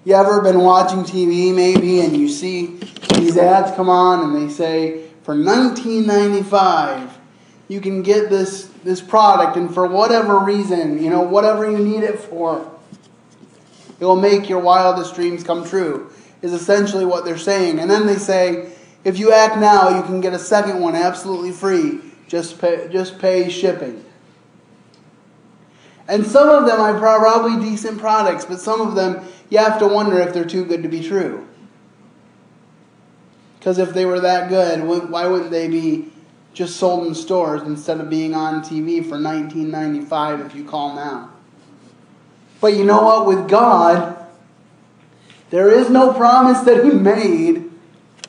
You 0.04 0.14
ever 0.14 0.42
been 0.42 0.58
watching 0.58 1.04
TV 1.04 1.54
maybe 1.54 2.00
and 2.00 2.14
you 2.14 2.28
see 2.28 2.78
these 3.14 3.38
ads 3.38 3.74
come 3.74 3.88
on 3.88 4.24
and 4.24 4.36
they 4.36 4.52
say, 4.52 5.08
for 5.22 5.34
1995 5.34 7.18
you 7.68 7.80
can 7.80 8.02
get 8.02 8.28
this, 8.28 8.64
this 8.84 9.00
product 9.00 9.56
and 9.56 9.72
for 9.72 9.86
whatever 9.86 10.38
reason, 10.40 11.02
you 11.02 11.08
know, 11.08 11.22
whatever 11.22 11.70
you 11.70 11.78
need 11.78 12.02
it 12.02 12.20
for, 12.20 12.73
it 14.00 14.04
will 14.04 14.20
make 14.20 14.48
your 14.48 14.60
wildest 14.60 15.14
dreams 15.14 15.44
come 15.44 15.64
true, 15.64 16.10
is 16.42 16.52
essentially 16.52 17.04
what 17.04 17.24
they're 17.24 17.38
saying. 17.38 17.78
And 17.78 17.90
then 17.90 18.06
they 18.06 18.16
say, 18.16 18.72
If 19.04 19.18
you 19.18 19.32
act 19.32 19.58
now, 19.58 19.96
you 19.96 20.02
can 20.02 20.20
get 20.20 20.32
a 20.32 20.38
second 20.38 20.80
one 20.80 20.94
absolutely 20.94 21.52
free. 21.52 22.00
Just 22.28 22.60
pay, 22.60 22.88
just 22.90 23.18
pay 23.18 23.48
shipping. 23.48 24.04
And 26.06 26.26
some 26.26 26.48
of 26.48 26.66
them 26.66 26.80
are 26.80 26.98
probably 26.98 27.64
decent 27.64 27.98
products, 27.98 28.44
but 28.44 28.60
some 28.60 28.80
of 28.80 28.94
them 28.94 29.24
you 29.50 29.58
have 29.58 29.78
to 29.78 29.86
wonder 29.86 30.18
if 30.18 30.34
they're 30.34 30.44
too 30.44 30.64
good 30.64 30.82
to 30.82 30.88
be 30.88 31.02
true. 31.02 31.46
Because 33.58 33.78
if 33.78 33.94
they 33.94 34.04
were 34.04 34.20
that 34.20 34.48
good, 34.48 34.82
why 34.84 35.26
wouldn't 35.26 35.50
they 35.50 35.68
be 35.68 36.12
just 36.52 36.76
sold 36.76 37.06
in 37.06 37.14
stores 37.14 37.62
instead 37.62 38.00
of 38.00 38.10
being 38.10 38.34
on 38.34 38.62
TV 38.62 39.06
for 39.06 39.16
19.95 39.16 40.46
if 40.46 40.54
you 40.54 40.64
call 40.64 40.94
now? 40.94 41.33
But 42.64 42.78
you 42.78 42.84
know 42.84 43.02
what? 43.02 43.26
With 43.26 43.46
God, 43.46 44.16
there 45.50 45.68
is 45.68 45.90
no 45.90 46.14
promise 46.14 46.60
that 46.60 46.82
He 46.82 46.92
made 46.92 47.70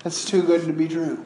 that's 0.03 0.25
too 0.25 0.43
good 0.43 0.65
to 0.65 0.73
be 0.73 0.89
true. 0.89 1.25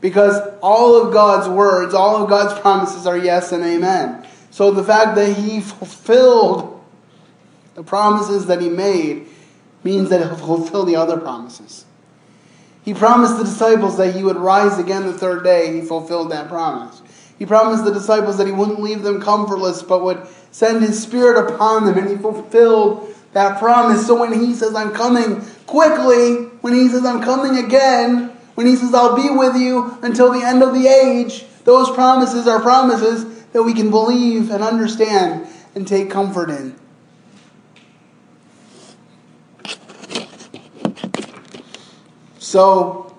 Because 0.00 0.40
all 0.62 0.96
of 0.96 1.12
God's 1.12 1.46
words, 1.46 1.92
all 1.92 2.22
of 2.22 2.30
God's 2.30 2.58
promises 2.58 3.06
are 3.06 3.18
yes 3.18 3.52
and 3.52 3.62
amen. 3.62 4.26
So 4.50 4.70
the 4.70 4.82
fact 4.82 5.14
that 5.16 5.36
He 5.36 5.60
fulfilled 5.60 6.82
the 7.74 7.82
promises 7.82 8.46
that 8.46 8.62
He 8.62 8.70
made 8.70 9.26
means 9.84 10.08
that 10.08 10.22
He'll 10.22 10.36
fulfill 10.36 10.86
the 10.86 10.96
other 10.96 11.18
promises. 11.18 11.84
He 12.82 12.94
promised 12.94 13.36
the 13.36 13.44
disciples 13.44 13.98
that 13.98 14.14
he 14.14 14.24
would 14.24 14.38
rise 14.38 14.78
again 14.78 15.04
the 15.04 15.12
third 15.12 15.44
day. 15.44 15.74
He 15.74 15.82
fulfilled 15.82 16.32
that 16.32 16.48
promise. 16.48 17.02
He 17.38 17.44
promised 17.44 17.84
the 17.84 17.92
disciples 17.92 18.38
that 18.38 18.46
he 18.46 18.54
wouldn't 18.54 18.80
leave 18.80 19.02
them 19.02 19.20
comfortless, 19.20 19.82
but 19.82 20.02
would 20.02 20.26
send 20.50 20.82
his 20.82 21.00
spirit 21.00 21.52
upon 21.52 21.86
them, 21.86 21.98
and 21.98 22.08
he 22.08 22.16
fulfilled 22.16 23.14
that 23.32 23.58
promise. 23.58 24.06
So 24.06 24.18
when 24.18 24.32
he 24.32 24.54
says, 24.54 24.74
I'm 24.74 24.92
coming 24.92 25.42
quickly, 25.66 26.46
when 26.60 26.74
he 26.74 26.88
says, 26.88 27.04
I'm 27.04 27.22
coming 27.22 27.64
again, 27.64 28.28
when 28.54 28.66
he 28.66 28.76
says, 28.76 28.92
I'll 28.94 29.16
be 29.16 29.30
with 29.30 29.56
you 29.56 29.98
until 30.02 30.32
the 30.32 30.44
end 30.44 30.62
of 30.62 30.74
the 30.74 30.86
age, 30.86 31.44
those 31.64 31.90
promises 31.90 32.46
are 32.46 32.60
promises 32.60 33.44
that 33.52 33.62
we 33.62 33.74
can 33.74 33.90
believe 33.90 34.50
and 34.50 34.62
understand 34.62 35.46
and 35.74 35.86
take 35.86 36.10
comfort 36.10 36.50
in. 36.50 36.74
So, 42.38 43.09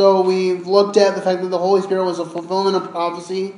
so 0.00 0.22
we've 0.22 0.66
looked 0.66 0.96
at 0.96 1.14
the 1.14 1.20
fact 1.20 1.42
that 1.42 1.48
the 1.48 1.58
Holy 1.58 1.82
Spirit 1.82 2.06
was 2.06 2.18
a 2.18 2.24
fulfillment 2.24 2.74
of 2.74 2.90
prophecy. 2.90 3.54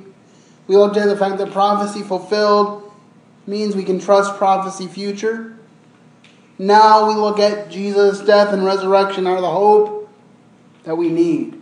We 0.67 0.77
looked 0.77 0.97
at 0.97 1.07
the 1.07 1.17
fact 1.17 1.39
that 1.39 1.53
prophecy 1.53 2.03
fulfilled 2.03 2.93
means 3.47 3.77
we 3.77 3.85
can 3.85 4.01
trust 4.01 4.37
prophecy 4.39 4.89
future. 4.89 5.57
Now 6.59 7.07
we 7.07 7.15
look 7.15 7.39
at 7.39 7.71
Jesus' 7.71 8.21
death 8.23 8.53
and 8.53 8.65
resurrection 8.65 9.25
are 9.29 9.41
the 9.41 9.53
hope 9.53 10.11
that 10.83 10.97
we 10.97 11.11
need. 11.11 11.61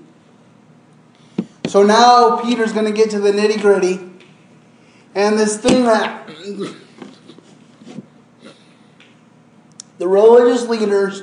So 1.66 1.83
now 1.83 2.40
Peter's 2.40 2.73
going 2.73 2.87
to 2.87 2.93
get 2.93 3.11
to 3.11 3.21
the 3.21 3.33
nitty 3.33 3.61
gritty. 3.61 4.01
And 5.14 5.38
this 5.38 5.59
thing 5.59 5.85
that 5.85 6.27
the 9.99 10.09
religious 10.09 10.66
leaders 10.71 11.23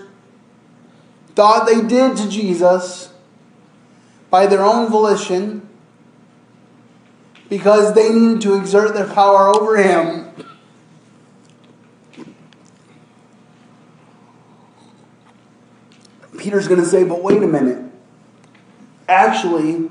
thought 1.33 1.65
they 1.65 1.81
did 1.81 2.17
to 2.17 2.29
Jesus 2.29 3.15
by 4.29 4.45
their 4.45 4.63
own 4.63 4.89
volition 4.89 5.67
because 7.49 7.93
they 7.93 8.09
needed 8.09 8.41
to 8.41 8.55
exert 8.55 8.93
their 8.93 9.07
power 9.07 9.47
over 9.47 9.77
him. 9.77 10.25
Peter's 16.37 16.67
going 16.67 16.79
to 16.79 16.85
say, 16.85 17.03
but 17.03 17.23
wait 17.23 17.41
a 17.41 17.47
minute. 17.47 17.83
Actually, 19.07 19.89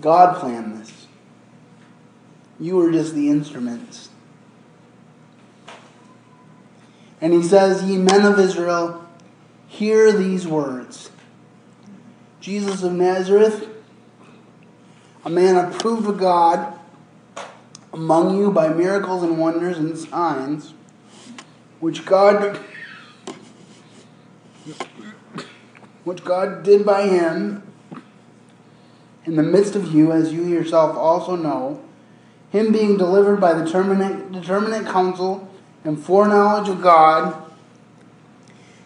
God 0.00 0.36
planned 0.38 0.80
this. 0.80 1.06
You 2.58 2.76
were 2.76 2.90
just 2.90 3.14
the 3.14 3.28
instruments. 3.28 4.08
And 7.20 7.32
he 7.32 7.42
says, 7.42 7.82
Ye 7.84 7.96
men 7.96 8.24
of 8.24 8.38
Israel, 8.38 9.06
hear 9.66 10.12
these 10.12 10.46
words 10.46 11.10
Jesus 12.44 12.82
of 12.82 12.92
Nazareth, 12.92 13.70
a 15.24 15.30
man 15.30 15.56
approved 15.56 16.06
of 16.06 16.18
God 16.18 16.78
among 17.90 18.36
you 18.36 18.50
by 18.50 18.68
miracles 18.68 19.22
and 19.22 19.38
wonders 19.38 19.78
and 19.78 19.96
signs, 19.96 20.74
which 21.80 22.04
God 22.04 22.60
which 26.04 26.22
God 26.22 26.62
did 26.62 26.84
by 26.84 27.08
him 27.08 27.62
in 29.24 29.36
the 29.36 29.42
midst 29.42 29.74
of 29.74 29.94
you, 29.94 30.12
as 30.12 30.30
you 30.30 30.44
yourself 30.44 30.98
also 30.98 31.36
know, 31.36 31.82
him 32.50 32.72
being 32.72 32.98
delivered 32.98 33.40
by 33.40 33.54
the 33.54 33.64
determinate, 33.64 34.32
determinate 34.32 34.84
counsel 34.84 35.48
and 35.82 35.98
foreknowledge 35.98 36.68
of 36.68 36.82
God, 36.82 37.42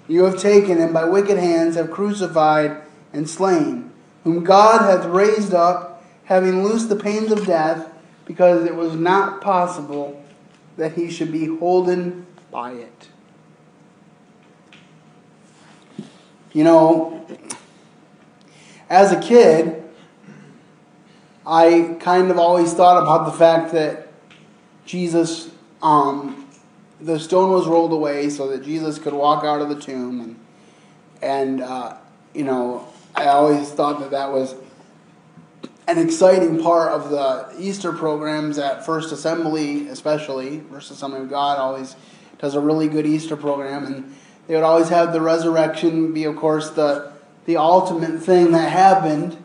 you 0.06 0.22
have 0.22 0.40
taken 0.40 0.78
and 0.78 0.94
by 0.94 1.06
wicked 1.06 1.38
hands 1.38 1.74
have 1.74 1.90
crucified 1.90 2.82
and 3.18 3.28
slain, 3.28 3.90
whom 4.22 4.44
God 4.44 4.82
hath 4.82 5.04
raised 5.06 5.52
up, 5.52 6.04
having 6.26 6.62
loosed 6.62 6.88
the 6.88 6.96
pains 6.96 7.32
of 7.32 7.44
death, 7.44 7.92
because 8.24 8.64
it 8.64 8.76
was 8.76 8.94
not 8.94 9.40
possible 9.40 10.22
that 10.76 10.92
he 10.92 11.10
should 11.10 11.32
be 11.32 11.46
holden 11.46 12.24
by 12.52 12.72
it. 12.72 13.08
You 16.52 16.62
know, 16.62 17.26
as 18.88 19.10
a 19.10 19.20
kid, 19.20 19.82
I 21.44 21.96
kind 21.98 22.30
of 22.30 22.38
always 22.38 22.72
thought 22.72 23.02
about 23.02 23.26
the 23.26 23.36
fact 23.36 23.72
that 23.72 24.08
Jesus 24.86 25.50
um, 25.82 26.48
the 27.00 27.18
stone 27.18 27.50
was 27.50 27.66
rolled 27.66 27.92
away 27.92 28.30
so 28.30 28.48
that 28.48 28.62
Jesus 28.62 28.98
could 28.98 29.12
walk 29.12 29.44
out 29.44 29.60
of 29.60 29.68
the 29.68 29.80
tomb, 29.80 30.20
and 30.20 30.36
and 31.20 31.60
uh, 31.60 31.96
you 32.32 32.44
know 32.44 32.86
I 33.14 33.26
always 33.26 33.70
thought 33.70 34.00
that 34.00 34.10
that 34.10 34.32
was 34.32 34.54
an 35.86 35.98
exciting 35.98 36.62
part 36.62 36.92
of 36.92 37.10
the 37.10 37.54
Easter 37.58 37.92
programs 37.92 38.58
at 38.58 38.84
First 38.84 39.10
Assembly, 39.10 39.88
especially 39.88 40.60
First 40.70 40.90
Assembly 40.90 41.20
of 41.20 41.30
God 41.30 41.58
always 41.58 41.96
does 42.38 42.54
a 42.54 42.60
really 42.60 42.88
good 42.88 43.06
Easter 43.06 43.36
program, 43.36 43.86
and 43.86 44.14
they 44.46 44.54
would 44.54 44.64
always 44.64 44.90
have 44.90 45.12
the 45.12 45.20
resurrection 45.20 46.12
be, 46.12 46.24
of 46.24 46.36
course, 46.36 46.70
the 46.70 47.12
the 47.46 47.56
ultimate 47.56 48.20
thing 48.22 48.52
that 48.52 48.70
happened. 48.70 49.42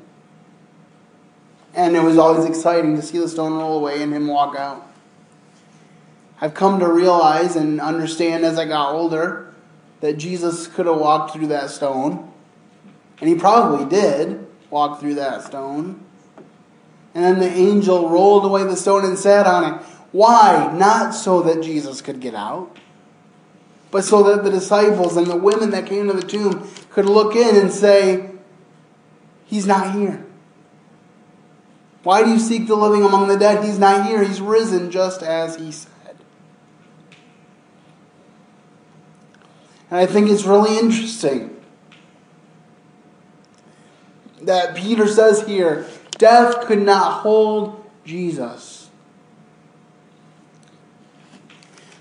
And 1.73 1.95
it 1.95 2.04
was 2.04 2.17
always 2.17 2.45
exciting 2.45 2.97
to 2.97 3.02
see 3.02 3.17
the 3.17 3.30
stone 3.30 3.54
roll 3.54 3.78
away 3.80 4.04
and 4.04 4.13
him 4.13 4.28
walk 4.28 4.58
out. 4.58 4.86
I've 6.41 6.54
come 6.54 6.82
to 6.82 6.88
realize 6.91 7.56
and 7.56 7.80
understand 7.80 8.43
as 8.43 8.60
I 8.60 8.65
got 8.65 8.91
older 8.91 9.54
that 10.02 10.17
Jesus 10.17 10.67
could 10.67 10.86
have 10.86 10.97
walked 10.97 11.32
through 11.32 11.47
that 11.47 11.69
stone. 11.69 12.30
And 13.19 13.30
he 13.30 13.36
probably 13.36 13.86
did 13.86 14.45
walk 14.69 14.99
through 14.99 15.15
that 15.15 15.43
stone. 15.43 16.04
And 17.15 17.23
then 17.23 17.39
the 17.39 17.49
angel 17.49 18.10
rolled 18.10 18.43
away 18.43 18.63
the 18.63 18.76
stone 18.76 19.06
and 19.06 19.17
sat 19.17 19.45
on 19.45 19.73
it. 19.73 19.82
Why? 20.12 20.71
Not 20.76 21.13
so 21.13 21.41
that 21.43 21.62
Jesus 21.62 22.02
could 22.02 22.19
get 22.19 22.36
out, 22.36 22.78
but 23.91 24.04
so 24.04 24.23
that 24.23 24.43
the 24.43 24.49
disciples 24.49 25.17
and 25.17 25.28
the 25.28 25.36
women 25.36 25.71
that 25.71 25.86
came 25.86 26.08
to 26.08 26.13
the 26.13 26.26
tomb 26.26 26.67
could 26.89 27.06
look 27.06 27.36
in 27.36 27.56
and 27.56 27.71
say, 27.71 28.32
He's 29.45 29.67
not 29.67 29.93
here. 29.93 30.26
Why 32.02 32.23
do 32.23 32.32
you 32.32 32.39
seek 32.39 32.67
the 32.67 32.76
living 32.76 33.04
among 33.04 33.28
the 33.28 33.38
dead? 33.38 33.63
He's 33.63 33.80
not 33.80 34.08
here. 34.08 34.23
He's 34.23 34.41
risen 34.41 34.91
just 34.91 35.21
as 35.21 35.56
he 35.56 35.71
said. 35.71 36.17
And 39.89 39.99
I 39.99 40.06
think 40.06 40.30
it's 40.30 40.43
really 40.43 40.78
interesting 40.78 41.52
that 44.45 44.75
Peter 44.75 45.08
says 45.08 45.45
here 45.45 45.86
death 46.17 46.65
could 46.65 46.82
not 46.82 47.21
hold 47.21 47.84
Jesus. 48.06 48.89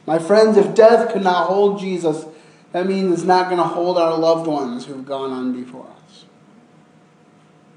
My 0.07 0.19
friends, 0.19 0.57
if 0.57 0.75
death 0.75 1.13
could 1.13 1.23
not 1.23 1.47
hold 1.47 1.79
Jesus, 1.79 2.25
that 2.73 2.87
means 2.87 3.13
it's 3.13 3.23
not 3.23 3.47
going 3.47 3.59
to 3.59 3.65
hold 3.65 3.99
our 3.99 4.17
loved 4.17 4.47
ones 4.47 4.87
who've 4.87 5.07
gone 5.07 5.31
on 5.31 5.53
before 5.53 5.87
us. 5.87 6.25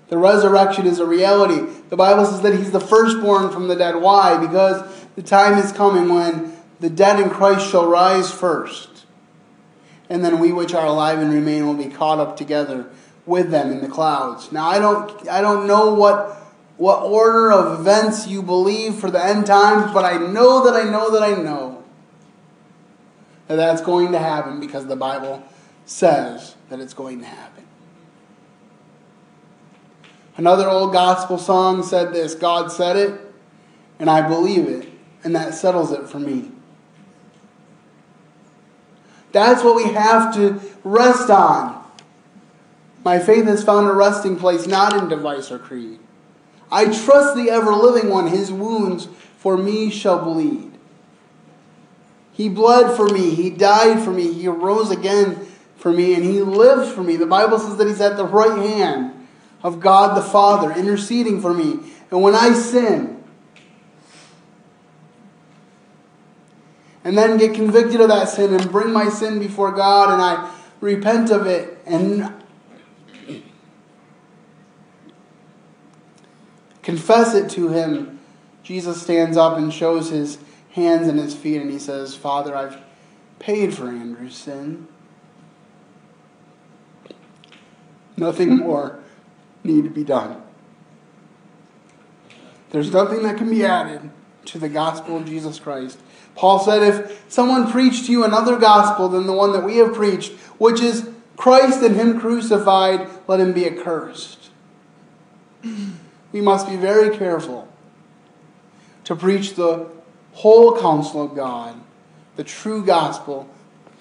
The 0.07 0.17
resurrection 0.17 0.87
is 0.87 0.99
a 0.99 1.05
reality. 1.05 1.71
The 1.89 1.97
Bible 1.97 2.25
says 2.25 2.41
that 2.41 2.55
he's 2.55 2.71
the 2.71 2.79
firstborn 2.79 3.51
from 3.51 3.67
the 3.67 3.75
dead. 3.75 3.95
Why? 3.95 4.37
Because 4.37 5.05
the 5.15 5.21
time 5.21 5.57
is 5.57 5.71
coming 5.71 6.13
when 6.13 6.55
the 6.79 6.89
dead 6.89 7.19
in 7.19 7.29
Christ 7.29 7.69
shall 7.69 7.87
rise 7.87 8.31
first 8.31 8.95
and 10.09 10.23
then 10.23 10.39
we 10.39 10.51
which 10.51 10.73
are 10.73 10.85
alive 10.85 11.19
and 11.19 11.31
remain 11.31 11.65
will 11.65 11.73
be 11.73 11.89
caught 11.89 12.19
up 12.19 12.37
together 12.37 12.87
with 13.25 13.51
them 13.51 13.71
in 13.71 13.81
the 13.81 13.87
clouds. 13.87 14.51
Now 14.51 14.67
I 14.67 14.79
don't 14.79 15.27
I 15.27 15.41
don't 15.41 15.67
know 15.67 15.93
what 15.93 16.41
what 16.77 17.03
order 17.03 17.51
of 17.51 17.79
events 17.79 18.27
you 18.27 18.41
believe 18.41 18.95
for 18.95 19.09
the 19.09 19.23
end 19.23 19.45
times, 19.45 19.91
but 19.93 20.05
I 20.05 20.17
know 20.17 20.65
that 20.65 20.75
I 20.75 20.89
know 20.89 21.11
that 21.11 21.23
I 21.23 21.41
know 21.41 21.83
that 23.47 23.55
that's 23.55 23.81
going 23.81 24.11
to 24.11 24.19
happen 24.19 24.59
because 24.59 24.87
the 24.87 24.95
Bible 24.95 25.43
says 25.85 26.55
that 26.69 26.79
it's 26.79 26.93
going 26.93 27.19
to 27.19 27.25
happen. 27.25 27.63
Another 30.37 30.67
old 30.67 30.91
gospel 30.91 31.37
song 31.37 31.83
said 31.83 32.13
this 32.13 32.35
God 32.35 32.71
said 32.71 32.97
it, 32.97 33.21
and 33.99 34.09
I 34.09 34.27
believe 34.27 34.67
it, 34.67 34.89
and 35.23 35.35
that 35.35 35.53
settles 35.53 35.91
it 35.91 36.09
for 36.09 36.19
me. 36.19 36.51
That's 39.31 39.63
what 39.63 39.75
we 39.75 39.93
have 39.93 40.33
to 40.35 40.61
rest 40.83 41.29
on. 41.29 41.84
My 43.05 43.19
faith 43.19 43.45
has 43.45 43.63
found 43.63 43.87
a 43.87 43.93
resting 43.93 44.35
place 44.35 44.65
not 44.65 44.97
in 44.97 45.07
device 45.07 45.51
or 45.51 45.59
creed. 45.59 45.99
I 46.71 46.85
trust 46.85 47.35
the 47.35 47.51
ever 47.51 47.71
living 47.71 48.09
one, 48.09 48.27
his 48.27 48.51
wounds 48.51 49.07
for 49.37 49.55
me 49.55 49.91
shall 49.91 50.25
bleed. 50.25 50.71
He 52.33 52.49
bled 52.49 52.97
for 52.97 53.07
me, 53.07 53.35
he 53.35 53.51
died 53.51 54.03
for 54.03 54.09
me, 54.09 54.33
he 54.33 54.47
arose 54.47 54.89
again 54.89 55.47
for 55.77 55.91
me, 55.91 56.15
and 56.15 56.23
he 56.23 56.41
lives 56.41 56.91
for 56.91 57.03
me. 57.03 57.15
The 57.15 57.27
Bible 57.27 57.59
says 57.59 57.77
that 57.77 57.87
he's 57.87 58.01
at 58.01 58.17
the 58.17 58.25
right 58.25 58.57
hand 58.57 59.27
of 59.61 59.79
God 59.79 60.17
the 60.17 60.23
Father, 60.23 60.71
interceding 60.71 61.39
for 61.41 61.53
me. 61.53 61.79
And 62.09 62.23
when 62.23 62.33
I 62.33 62.53
sin, 62.53 63.23
and 67.03 67.15
then 67.15 67.37
get 67.37 67.53
convicted 67.53 68.01
of 68.01 68.07
that 68.07 68.29
sin 68.29 68.51
and 68.51 68.71
bring 68.71 68.91
my 68.91 69.09
sin 69.09 69.37
before 69.37 69.71
God 69.71 70.11
and 70.11 70.19
I 70.19 70.51
repent 70.81 71.29
of 71.29 71.45
it 71.45 71.77
and 71.85 72.33
confess 76.85 77.33
it 77.33 77.49
to 77.49 77.69
Him, 77.69 78.19
Jesus 78.63 79.01
stands 79.01 79.35
up 79.35 79.57
and 79.57 79.73
shows 79.73 80.09
His 80.11 80.37
hands 80.71 81.07
and 81.09 81.19
His 81.19 81.35
feet 81.35 81.61
and 81.61 81.69
He 81.69 81.79
says, 81.79 82.15
Father, 82.15 82.55
I've 82.55 82.77
paid 83.39 83.73
for 83.73 83.89
Andrew's 83.89 84.35
sin. 84.35 84.87
Nothing 88.15 88.49
hmm? 88.49 88.59
more 88.59 88.99
need 89.63 89.83
to 89.83 89.89
be 89.89 90.03
done. 90.03 90.41
There's 92.69 92.93
nothing 92.93 93.23
that 93.23 93.37
can 93.37 93.49
be 93.49 93.65
added 93.65 94.09
to 94.45 94.59
the 94.59 94.69
gospel 94.69 95.17
of 95.17 95.25
Jesus 95.25 95.59
Christ. 95.59 95.99
Paul 96.35 96.59
said, 96.59 96.83
If 96.83 97.25
someone 97.29 97.71
preached 97.71 98.05
to 98.05 98.11
you 98.11 98.23
another 98.23 98.57
gospel 98.57 99.09
than 99.09 99.25
the 99.25 99.33
one 99.33 99.53
that 99.53 99.63
we 99.63 99.77
have 99.77 99.93
preached, 99.93 100.33
which 100.59 100.81
is 100.81 101.09
Christ 101.35 101.81
and 101.81 101.95
Him 101.95 102.19
crucified, 102.19 103.09
let 103.27 103.39
him 103.39 103.53
be 103.53 103.65
accursed. 103.65 104.49
We 106.35 106.41
must 106.41 106.67
be 106.67 106.75
very 106.75 107.15
careful 107.15 107.65
to 109.05 109.15
preach 109.15 109.55
the 109.55 109.87
whole 110.33 110.77
counsel 110.77 111.23
of 111.23 111.33
God, 111.33 111.79
the 112.35 112.43
true 112.43 112.85
gospel, 112.85 113.49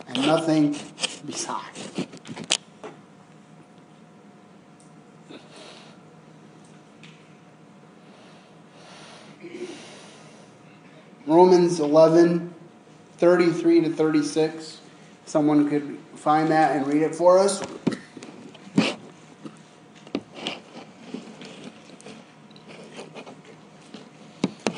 and 0.08 0.18
nothing 0.26 0.76
besides. 1.24 2.08
Romans 11.28 11.78
11, 11.78 12.52
33 13.18 13.80
to 13.82 13.90
36. 13.90 14.80
Someone 15.24 15.70
could 15.70 15.98
find 16.16 16.50
that 16.50 16.74
and 16.74 16.84
read 16.88 17.02
it 17.02 17.14
for 17.14 17.38
us. 17.38 17.62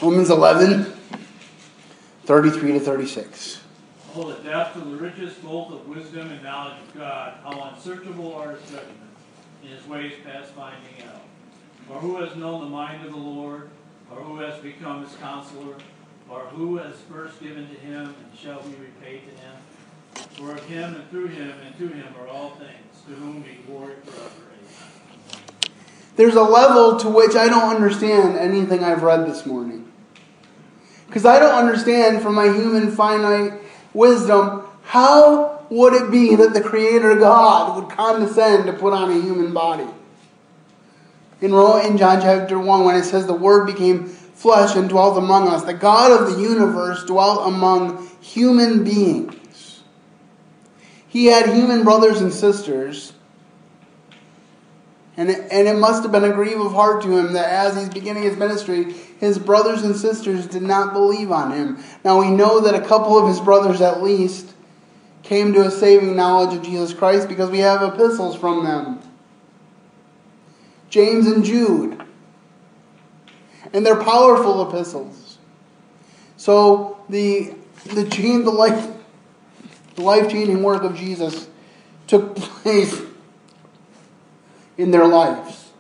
Romans 0.07 0.31
11, 0.31 0.85
33 2.27 2.73
to 2.75 2.79
36. 2.79 3.61
Oh, 4.15 4.31
the 4.31 4.41
depth 4.45 4.77
of 4.77 4.89
the 4.89 4.97
richest 4.99 5.43
both 5.43 5.73
of 5.73 5.89
wisdom 5.89 6.31
and 6.31 6.41
knowledge 6.45 6.79
of 6.81 6.95
God, 6.95 7.39
how 7.43 7.73
unsearchable 7.75 8.33
are 8.37 8.53
his 8.53 8.63
judgments, 8.71 9.21
and 9.63 9.73
his 9.73 9.85
ways 9.89 10.13
past 10.25 10.53
finding 10.53 11.03
out. 11.09 11.23
For 11.89 11.95
who 11.95 12.19
has 12.19 12.37
known 12.37 12.61
the 12.61 12.71
mind 12.71 13.05
of 13.05 13.11
the 13.11 13.19
Lord, 13.19 13.69
or 14.13 14.19
who 14.19 14.39
has 14.39 14.57
become 14.61 15.05
his 15.05 15.13
counselor? 15.17 15.75
or 16.29 16.41
who 16.41 16.77
has 16.77 16.95
first 17.11 17.41
given 17.41 17.69
to 17.69 17.75
him 17.75 18.03
and 18.03 18.39
shall 18.39 18.61
be 18.63 18.75
repaid 18.77 19.23
to 19.29 19.43
him? 19.43 19.55
For 20.35 20.53
of 20.53 20.65
him 20.67 20.95
and 20.97 21.09
through 21.11 21.29
him 21.29 21.53
and 21.65 21.77
to 21.79 21.89
him 21.89 22.15
are 22.21 22.27
all 22.29 22.51
things, 22.51 23.03
to 23.09 23.15
whom 23.15 23.43
be 23.43 23.59
glory 23.67 23.95
forever. 24.05 24.31
Amen. 24.53 25.71
There's 26.17 26.35
a 26.35 26.43
level 26.43 26.97
to 26.99 27.09
which 27.09 27.37
I 27.37 27.49
don't 27.49 27.75
understand 27.77 28.37
anything 28.37 28.83
I've 28.83 29.05
read 29.05 29.27
this 29.27 29.47
morning. 29.47 29.86
Because 31.07 31.25
I 31.25 31.39
don't 31.39 31.55
understand 31.55 32.23
from 32.23 32.35
my 32.35 32.47
human 32.47 32.91
finite 32.91 33.61
wisdom 33.95 34.63
how 34.83 35.65
would 35.71 35.95
it 35.95 36.11
be 36.11 36.37
that 36.37 36.55
the 36.55 36.61
Creator 36.61 37.17
God 37.17 37.77
would 37.77 37.97
condescend 37.97 38.67
to 38.67 38.73
put 38.73 38.93
on 38.93 39.11
a 39.11 39.21
human 39.21 39.53
body? 39.53 39.87
In, 41.41 41.51
John 41.51 42.21
chapter 42.21 42.59
1, 42.59 42.85
when 42.85 42.97
it 42.97 43.05
says 43.05 43.27
the 43.27 43.35
Word 43.35 43.67
became 43.67 44.07
flesh 44.07 44.77
and 44.77 44.89
dwelt 44.89 45.19
among 45.19 45.49
us. 45.49 45.65
The 45.65 45.75
God 45.75 46.13
of 46.13 46.35
the 46.35 46.41
universe 46.41 47.05
dwelt 47.05 47.47
among 47.47 48.09
human 48.21 48.85
beings. 48.85 49.83
He 51.09 51.27
had 51.27 51.55
human 51.55 51.85
brothers 51.85 52.21
and 52.21 52.33
sisters. 52.33 53.13
And 55.17 55.31
it, 55.31 55.49
and 55.51 55.67
it 55.67 55.77
must 55.77 56.03
have 56.03 56.13
been 56.13 56.25
a 56.25 56.33
grief 56.33 56.57
of 56.57 56.73
heart 56.73 57.03
to 57.03 57.17
him 57.17 57.33
that 57.33 57.49
as 57.49 57.77
he's 57.77 57.89
beginning 57.89 58.25
his 58.25 58.37
ministry, 58.37 58.93
his 59.19 59.39
brothers 59.39 59.83
and 59.83 59.97
sisters 59.97 60.47
did 60.47 60.63
not 60.63 60.93
believe 60.93 61.33
on 61.33 61.53
him. 61.53 61.83
Now 62.05 62.21
we 62.21 62.31
know 62.31 62.61
that 62.61 62.75
a 62.75 62.87
couple 62.87 63.19
of 63.19 63.29
his 63.29 63.41
brothers 63.41 63.81
at 63.81 64.03
least 64.03 64.53
came 65.23 65.53
to 65.55 65.63
a 65.63 65.71
saving 65.71 66.17
knowledge 66.17 66.57
of 66.57 66.63
Jesus 66.63 66.93
Christ 66.93 67.29
because 67.29 67.51
we 67.51 67.59
have 67.59 67.83
epistles 67.83 68.37
from 68.37 68.65
them. 68.65 69.01
James 70.91 71.27
and 71.27 71.45
Jude. 71.45 72.03
And 73.73 73.85
they're 73.85 74.03
powerful 74.03 74.69
epistles. 74.69 75.39
So 76.37 76.99
the 77.09 77.55
the 77.87 78.09
chain, 78.09 78.45
the 78.45 78.51
life, 78.51 78.89
the 79.95 80.03
life 80.03 80.31
changing 80.31 80.63
work 80.63 80.83
of 80.83 80.97
Jesus 80.97 81.49
took 82.07 82.37
place 82.37 83.01
in 84.77 84.91
their 84.91 85.07
lives. 85.07 85.71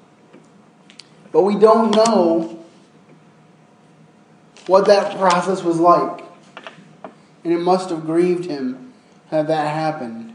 But 1.32 1.42
we 1.42 1.58
don't 1.58 1.94
know 1.94 2.64
what 4.66 4.86
that 4.86 5.16
process 5.18 5.62
was 5.62 5.78
like. 5.78 6.24
And 7.44 7.52
it 7.52 7.60
must 7.60 7.90
have 7.90 8.06
grieved 8.06 8.46
him 8.46 8.92
that 9.30 9.46
that 9.48 9.74
happened. 9.74 10.34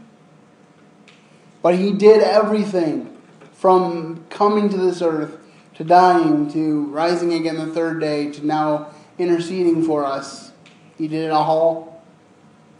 But 1.60 1.76
he 1.76 1.92
did 1.92 2.22
everything 2.22 3.16
from 3.52 4.24
coming 4.30 4.68
to 4.68 4.76
this 4.76 5.02
earth 5.02 5.38
to 5.74 5.84
dying, 5.84 6.50
to 6.52 6.84
rising 6.86 7.32
again 7.32 7.56
the 7.56 7.66
third 7.66 8.00
day, 8.00 8.30
to 8.32 8.46
now 8.46 8.90
interceding 9.18 9.84
for 9.84 10.04
us. 10.04 10.52
He 10.98 11.08
did 11.08 11.26
it 11.26 11.30
all 11.30 12.02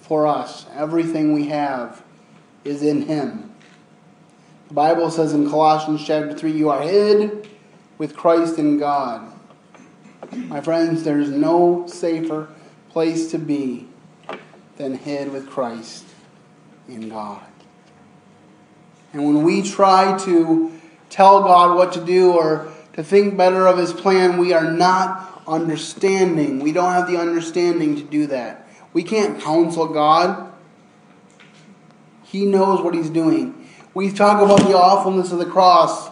for 0.00 0.26
us. 0.26 0.66
Everything 0.74 1.32
we 1.32 1.48
have 1.48 2.02
is 2.64 2.82
in 2.82 3.02
Him. 3.02 3.51
The 4.72 4.76
Bible 4.76 5.10
says 5.10 5.34
in 5.34 5.50
Colossians 5.50 6.02
chapter 6.02 6.32
3 6.32 6.50
you 6.50 6.70
are 6.70 6.80
hid 6.80 7.46
with 7.98 8.16
Christ 8.16 8.58
in 8.58 8.78
God. 8.78 9.30
My 10.32 10.62
friends, 10.62 11.04
there's 11.04 11.28
no 11.28 11.86
safer 11.86 12.48
place 12.88 13.30
to 13.32 13.38
be 13.38 13.86
than 14.78 14.94
hid 14.94 15.30
with 15.30 15.50
Christ 15.50 16.06
in 16.88 17.10
God. 17.10 17.44
And 19.12 19.26
when 19.26 19.42
we 19.42 19.60
try 19.60 20.16
to 20.24 20.72
tell 21.10 21.42
God 21.42 21.76
what 21.76 21.92
to 21.92 22.02
do 22.02 22.32
or 22.32 22.72
to 22.94 23.04
think 23.04 23.36
better 23.36 23.66
of 23.66 23.76
his 23.76 23.92
plan, 23.92 24.38
we 24.38 24.54
are 24.54 24.72
not 24.72 25.42
understanding. 25.46 26.60
We 26.60 26.72
don't 26.72 26.94
have 26.94 27.08
the 27.08 27.18
understanding 27.18 27.96
to 27.96 28.02
do 28.02 28.26
that. 28.28 28.66
We 28.94 29.02
can't 29.02 29.38
counsel 29.38 29.88
God. 29.88 30.50
He 32.22 32.46
knows 32.46 32.80
what 32.80 32.94
he's 32.94 33.10
doing. 33.10 33.61
We 33.94 34.10
talk 34.10 34.42
about 34.42 34.66
the 34.66 34.76
awfulness 34.76 35.32
of 35.32 35.38
the 35.38 35.46
cross, 35.46 36.08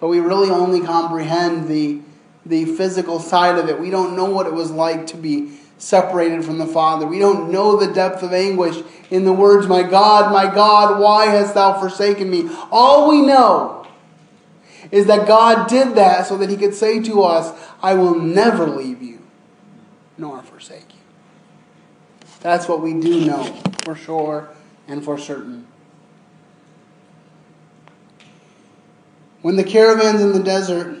but 0.00 0.08
we 0.08 0.20
really 0.20 0.50
only 0.50 0.80
comprehend 0.80 1.68
the, 1.68 2.00
the 2.46 2.64
physical 2.64 3.20
side 3.20 3.58
of 3.58 3.68
it. 3.68 3.78
We 3.78 3.90
don't 3.90 4.16
know 4.16 4.24
what 4.24 4.46
it 4.46 4.54
was 4.54 4.70
like 4.70 5.06
to 5.08 5.16
be 5.16 5.58
separated 5.76 6.44
from 6.44 6.58
the 6.58 6.66
Father. 6.66 7.06
We 7.06 7.18
don't 7.18 7.50
know 7.50 7.76
the 7.76 7.92
depth 7.92 8.22
of 8.22 8.32
anguish 8.32 8.82
in 9.10 9.24
the 9.24 9.32
words, 9.32 9.66
My 9.66 9.82
God, 9.82 10.32
my 10.32 10.52
God, 10.52 11.00
why 11.00 11.26
hast 11.26 11.54
thou 11.54 11.78
forsaken 11.78 12.30
me? 12.30 12.48
All 12.70 13.10
we 13.10 13.22
know 13.22 13.86
is 14.90 15.06
that 15.06 15.26
God 15.26 15.68
did 15.68 15.94
that 15.96 16.26
so 16.26 16.36
that 16.38 16.50
he 16.50 16.56
could 16.56 16.74
say 16.74 17.00
to 17.02 17.22
us, 17.22 17.58
I 17.82 17.94
will 17.94 18.14
never 18.14 18.66
leave 18.66 19.02
you 19.02 19.20
nor 20.16 20.42
forsake 20.42 20.92
you. 20.92 21.00
That's 22.40 22.68
what 22.68 22.80
we 22.80 22.94
do 22.94 23.26
know 23.26 23.44
for 23.84 23.94
sure 23.94 24.48
and 24.88 25.04
for 25.04 25.18
certain. 25.18 25.66
When 29.42 29.56
the 29.56 29.64
caravans 29.64 30.20
in 30.20 30.32
the 30.32 30.42
desert 30.42 30.98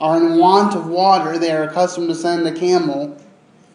are 0.00 0.16
in 0.16 0.38
want 0.38 0.74
of 0.74 0.86
water, 0.86 1.38
they 1.38 1.52
are 1.52 1.64
accustomed 1.64 2.08
to 2.08 2.14
send 2.14 2.46
a 2.46 2.54
camel 2.54 3.18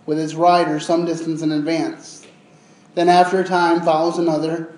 with 0.07 0.19
its 0.19 0.33
rider 0.33 0.79
some 0.79 1.05
distance 1.05 1.43
in 1.43 1.51
advance. 1.51 2.25
Then, 2.95 3.09
after 3.09 3.39
a 3.39 3.43
time, 3.43 3.81
follows 3.81 4.17
another, 4.17 4.73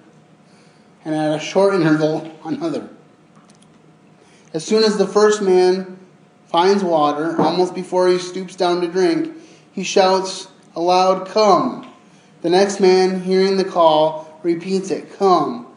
and 1.05 1.15
at 1.15 1.35
a 1.35 1.39
short 1.39 1.75
interval, 1.75 2.29
another. 2.43 2.89
As 4.53 4.65
soon 4.65 4.83
as 4.83 4.97
the 4.97 5.07
first 5.07 5.41
man 5.41 5.97
finds 6.47 6.83
water, 6.83 7.39
almost 7.39 7.75
before 7.75 8.09
he 8.09 8.17
stoops 8.17 8.55
down 8.55 8.81
to 8.81 8.87
drink, 8.87 9.33
he 9.71 9.83
shouts 9.83 10.49
aloud, 10.75 11.27
Come. 11.27 11.89
The 12.41 12.49
next 12.49 12.81
man, 12.81 13.21
hearing 13.21 13.57
the 13.57 13.65
call, 13.65 14.39
repeats 14.43 14.91
it, 14.91 15.17
Come. 15.17 15.67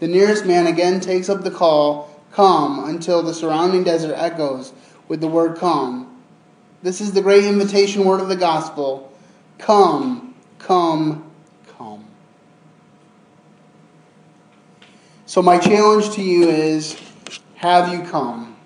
The 0.00 0.08
nearest 0.08 0.46
man 0.46 0.66
again 0.66 1.00
takes 1.00 1.28
up 1.28 1.42
the 1.42 1.50
call, 1.50 2.09
Come, 2.32 2.88
until 2.88 3.22
the 3.22 3.34
surrounding 3.34 3.84
desert 3.84 4.14
echoes 4.14 4.72
with 5.08 5.20
the 5.20 5.28
word 5.28 5.56
Come. 5.58 6.22
This 6.82 7.00
is 7.00 7.12
the 7.12 7.20
great 7.20 7.44
invitation 7.44 8.04
word 8.04 8.20
of 8.20 8.28
the 8.28 8.36
gospel 8.36 9.12
Come, 9.58 10.34
come, 10.58 11.30
come. 11.76 12.06
So, 15.26 15.42
my 15.42 15.58
challenge 15.58 16.14
to 16.14 16.22
you 16.22 16.48
is 16.48 17.00
have 17.56 17.92
you 17.92 18.08
come? 18.08 18.56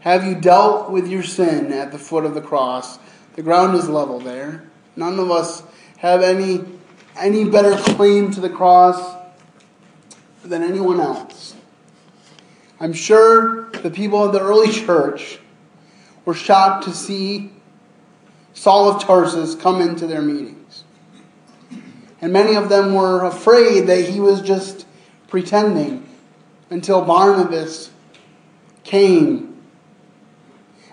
Have 0.00 0.24
you 0.24 0.34
dealt 0.34 0.90
with 0.90 1.08
your 1.08 1.22
sin 1.22 1.72
at 1.72 1.92
the 1.92 1.98
foot 1.98 2.24
of 2.24 2.34
the 2.34 2.42
cross? 2.42 2.98
The 3.34 3.42
ground 3.42 3.76
is 3.76 3.88
level 3.88 4.18
there. 4.18 4.64
None 4.96 5.18
of 5.18 5.30
us 5.30 5.62
have 5.98 6.22
any, 6.22 6.64
any 7.16 7.44
better 7.44 7.76
claim 7.94 8.30
to 8.32 8.40
the 8.40 8.50
cross 8.50 9.16
than 10.42 10.62
anyone 10.62 11.00
else. 11.00 11.54
I'm 12.80 12.94
sure 12.94 13.70
the 13.70 13.90
people 13.90 14.24
of 14.24 14.32
the 14.32 14.40
early 14.40 14.72
church 14.72 15.38
were 16.24 16.34
shocked 16.34 16.84
to 16.84 16.94
see 16.94 17.52
Saul 18.54 18.90
of 18.90 19.02
Tarsus 19.02 19.54
come 19.54 19.82
into 19.82 20.06
their 20.06 20.22
meetings. 20.22 20.84
And 22.22 22.32
many 22.32 22.56
of 22.56 22.70
them 22.70 22.94
were 22.94 23.24
afraid 23.24 23.86
that 23.86 24.08
he 24.08 24.18
was 24.18 24.40
just 24.40 24.86
pretending 25.28 26.06
until 26.70 27.02
Barnabas 27.02 27.90
came 28.82 29.56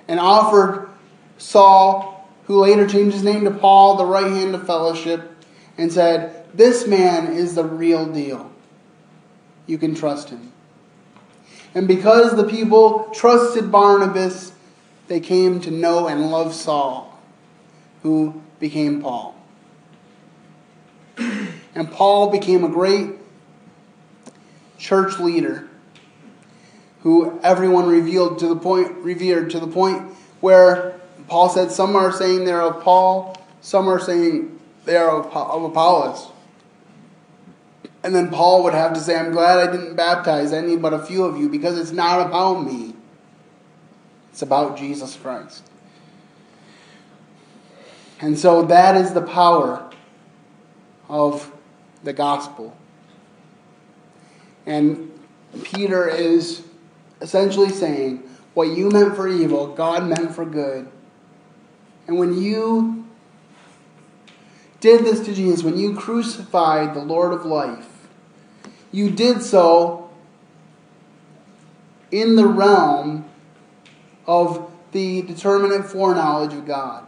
and 0.08 0.20
offered 0.20 0.90
Saul, 1.38 2.30
who 2.46 2.60
later 2.60 2.88
changed 2.88 3.14
his 3.14 3.24
name 3.24 3.46
to 3.46 3.52
Paul, 3.52 3.96
the 3.96 4.06
right 4.06 4.32
hand 4.32 4.56
of 4.56 4.66
fellowship, 4.66 5.36
and 5.78 5.92
said, 5.92 6.46
This 6.54 6.88
man 6.88 7.28
is 7.34 7.56
the 7.56 7.64
real 7.64 8.06
deal. 8.06 8.52
You 9.66 9.78
can 9.78 9.96
trust 9.96 10.30
him. 10.30 10.52
And 11.76 11.88
because 11.88 12.36
the 12.36 12.44
people 12.44 13.10
trusted 13.14 13.72
Barnabas, 13.72 14.54
they 15.08 15.20
came 15.20 15.60
to 15.62 15.72
know 15.72 16.08
and 16.08 16.32
love 16.32 16.54
Saul, 16.54 17.20
who 18.04 18.42
became 18.60 19.02
Paul. 19.02 19.36
And 21.18 21.92
Paul 21.92 22.32
became 22.32 22.64
a 22.64 22.70
great 22.70 23.12
church 24.78 25.20
leader 25.20 25.68
who 27.02 27.40
everyone 27.44 27.88
revealed 27.88 28.40
to 28.40 28.48
the 28.48 28.56
point 28.56 28.92
revered 28.98 29.50
to 29.52 29.60
the 29.60 29.68
point 29.68 30.02
where 30.42 31.00
Paul 31.28 31.50
said 31.50 31.72
some 31.72 31.96
are 31.96 32.12
saying 32.12 32.46
they're 32.46 32.62
of 32.62 32.84
Paul, 32.84 33.38
some 33.62 33.88
are 33.88 34.00
saying 34.00 34.60
they 34.86 34.98
are 34.98 35.24
of 35.24 35.64
Apollos. 35.64 36.28
And 38.04 38.16
then 38.16 38.30
Paul 38.30 38.64
would 38.64 38.74
have 38.74 38.94
to 38.94 39.00
say, 39.00 39.18
I'm 39.18 39.32
glad 39.32 39.68
I 39.68 39.72
didn't 39.72 39.96
baptize 39.96 40.54
any 40.54 40.78
but 40.78 40.94
a 40.94 41.00
few 41.00 41.26
of 41.26 41.38
you 41.38 41.50
because 41.50 41.78
it's 41.78 41.92
not 41.92 42.26
about 42.26 42.64
me. 42.64 42.94
It's 44.32 44.42
about 44.42 44.78
Jesus 44.78 45.16
Christ. 45.16 45.64
And 48.20 48.38
so 48.38 48.64
that 48.64 48.96
is 48.96 49.14
the 49.14 49.22
power 49.22 49.90
of 51.10 51.52
the 52.04 52.14
gospel. 52.14 52.76
And 54.66 55.12
Peter 55.64 56.08
is 56.08 56.64
essentially 57.22 57.70
saying, 57.70 58.24
what 58.54 58.70
you 58.70 58.90
meant 58.90 59.16
for 59.16 59.28
evil, 59.28 59.68
God 59.68 60.08
meant 60.08 60.34
for 60.34 60.46
good. 60.46 60.90
And 62.08 62.18
when 62.18 62.42
you 62.42 63.07
did 64.80 65.04
this 65.04 65.26
to 65.26 65.34
Jesus, 65.34 65.64
when 65.64 65.78
you 65.78 65.96
crucified 65.96 66.94
the 66.94 67.00
Lord 67.00 67.34
of 67.34 67.46
life, 67.46 68.08
you 68.92 69.10
did 69.10 69.42
so 69.42 70.10
in 72.12 72.36
the 72.36 72.48
realm 72.48 73.26
of 74.26 74.72
the 74.92 75.22
determinate 75.24 75.86
foreknowledge 75.86 76.54
of 76.54 76.66
God. 76.66 77.06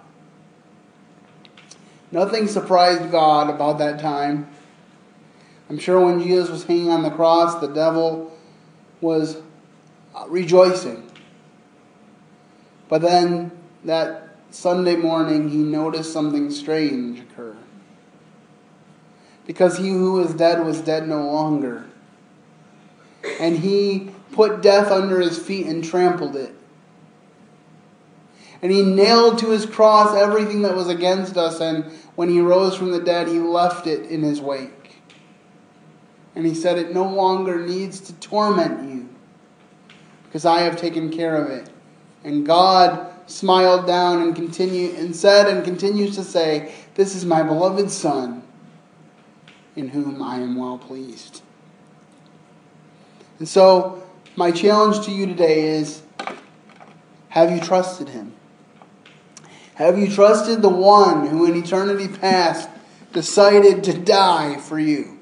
Nothing 2.11 2.47
surprised 2.47 3.11
God 3.11 3.49
about 3.49 3.77
that 3.77 3.99
time. 3.99 4.49
I'm 5.69 5.77
sure 5.77 6.03
when 6.03 6.21
Jesus 6.21 6.49
was 6.49 6.63
hanging 6.63 6.89
on 6.89 7.03
the 7.03 7.11
cross, 7.11 7.61
the 7.61 7.67
devil 7.67 8.35
was 8.99 9.37
rejoicing. 10.27 11.09
But 12.89 13.03
then 13.03 13.51
that 13.85 14.35
Sunday 14.49 14.95
morning, 14.95 15.49
he 15.49 15.57
noticed 15.57 16.11
something 16.11 16.49
strange 16.49 17.19
occur. 17.19 17.48
Because 19.49 19.79
he 19.79 19.89
who 19.89 20.11
was 20.11 20.35
dead 20.35 20.63
was 20.63 20.79
dead 20.79 21.07
no 21.07 21.23
longer. 21.23 21.83
And 23.39 23.57
he 23.57 24.11
put 24.31 24.61
death 24.61 24.91
under 24.91 25.19
his 25.19 25.39
feet 25.39 25.65
and 25.65 25.83
trampled 25.83 26.35
it. 26.35 26.53
And 28.61 28.71
he 28.71 28.83
nailed 28.83 29.39
to 29.39 29.49
his 29.49 29.65
cross 29.65 30.15
everything 30.15 30.61
that 30.61 30.75
was 30.75 30.87
against 30.87 31.35
us, 31.35 31.61
and 31.61 31.85
when 32.13 32.29
he 32.29 32.39
rose 32.39 32.75
from 32.75 32.91
the 32.91 32.99
dead, 32.99 33.27
he 33.27 33.39
left 33.39 33.87
it 33.87 34.11
in 34.11 34.21
his 34.21 34.39
wake. 34.39 34.97
And 36.35 36.45
he 36.45 36.53
said, 36.53 36.77
It 36.77 36.93
no 36.93 37.11
longer 37.11 37.65
needs 37.65 37.99
to 38.01 38.13
torment 38.19 38.87
you, 38.87 39.09
because 40.25 40.45
I 40.45 40.59
have 40.59 40.77
taken 40.77 41.09
care 41.09 41.35
of 41.35 41.49
it. 41.49 41.71
And 42.23 42.45
God 42.45 43.11
smiled 43.25 43.87
down 43.87 44.21
and 44.21 44.35
continued 44.35 44.93
and 44.93 45.15
said 45.15 45.47
and 45.47 45.65
continues 45.65 46.15
to 46.17 46.23
say, 46.23 46.71
This 46.93 47.15
is 47.15 47.25
my 47.25 47.41
beloved 47.41 47.89
Son, 47.89 48.43
in 49.75 49.89
whom 49.89 50.21
I 50.21 50.37
am 50.37 50.55
well 50.55 50.77
pleased. 50.77 51.41
And 53.39 53.47
so, 53.47 54.03
my 54.35 54.51
challenge 54.51 55.05
to 55.05 55.11
you 55.11 55.25
today 55.25 55.69
is 55.69 56.01
have 57.29 57.51
you 57.51 57.59
trusted 57.59 58.09
him? 58.09 58.33
Have 59.75 59.97
you 59.97 60.09
trusted 60.09 60.61
the 60.61 60.69
one 60.69 61.27
who 61.27 61.45
in 61.45 61.55
eternity 61.55 62.07
past 62.07 62.69
decided 63.13 63.83
to 63.85 63.93
die 63.93 64.57
for 64.57 64.77
you? 64.77 65.17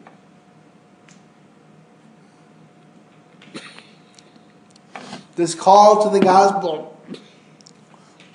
This 5.35 5.53
call 5.53 6.03
to 6.03 6.09
the 6.09 6.19
gospel 6.19 6.99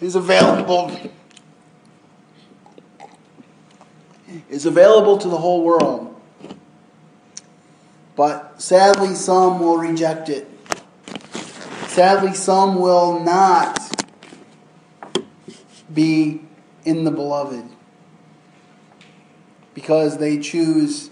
is 0.00 0.14
available 0.14 0.96
is 4.48 4.66
available 4.66 5.18
to 5.18 5.28
the 5.28 5.38
whole 5.38 5.62
world. 5.62 6.20
But 8.16 8.60
sadly 8.60 9.14
some 9.14 9.60
will 9.60 9.78
reject 9.78 10.28
it. 10.28 10.48
Sadly 11.88 12.34
some 12.34 12.80
will 12.80 13.20
not 13.20 13.78
be 15.92 16.42
in 16.84 17.04
the 17.04 17.10
beloved 17.10 17.64
because 19.74 20.18
they 20.18 20.38
choose 20.38 21.10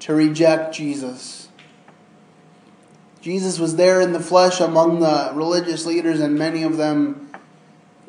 to 0.00 0.14
reject 0.14 0.74
Jesus. 0.74 1.48
Jesus 3.20 3.58
was 3.58 3.76
there 3.76 4.00
in 4.00 4.12
the 4.12 4.20
flesh 4.20 4.60
among 4.60 5.00
the 5.00 5.30
religious 5.34 5.84
leaders, 5.84 6.20
and 6.20 6.38
many 6.38 6.62
of 6.62 6.76
them 6.76 7.29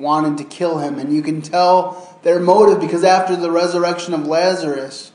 wanted 0.01 0.37
to 0.39 0.43
kill 0.43 0.79
him. 0.79 0.99
And 0.99 1.13
you 1.13 1.21
can 1.21 1.41
tell 1.41 2.17
their 2.23 2.39
motive 2.39 2.79
because 2.79 3.03
after 3.03 3.35
the 3.35 3.51
resurrection 3.51 4.13
of 4.13 4.27
Lazarus, 4.27 5.11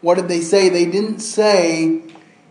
what 0.00 0.16
did 0.16 0.28
they 0.28 0.40
say? 0.40 0.68
They 0.68 0.86
didn't 0.86 1.20
say 1.20 2.02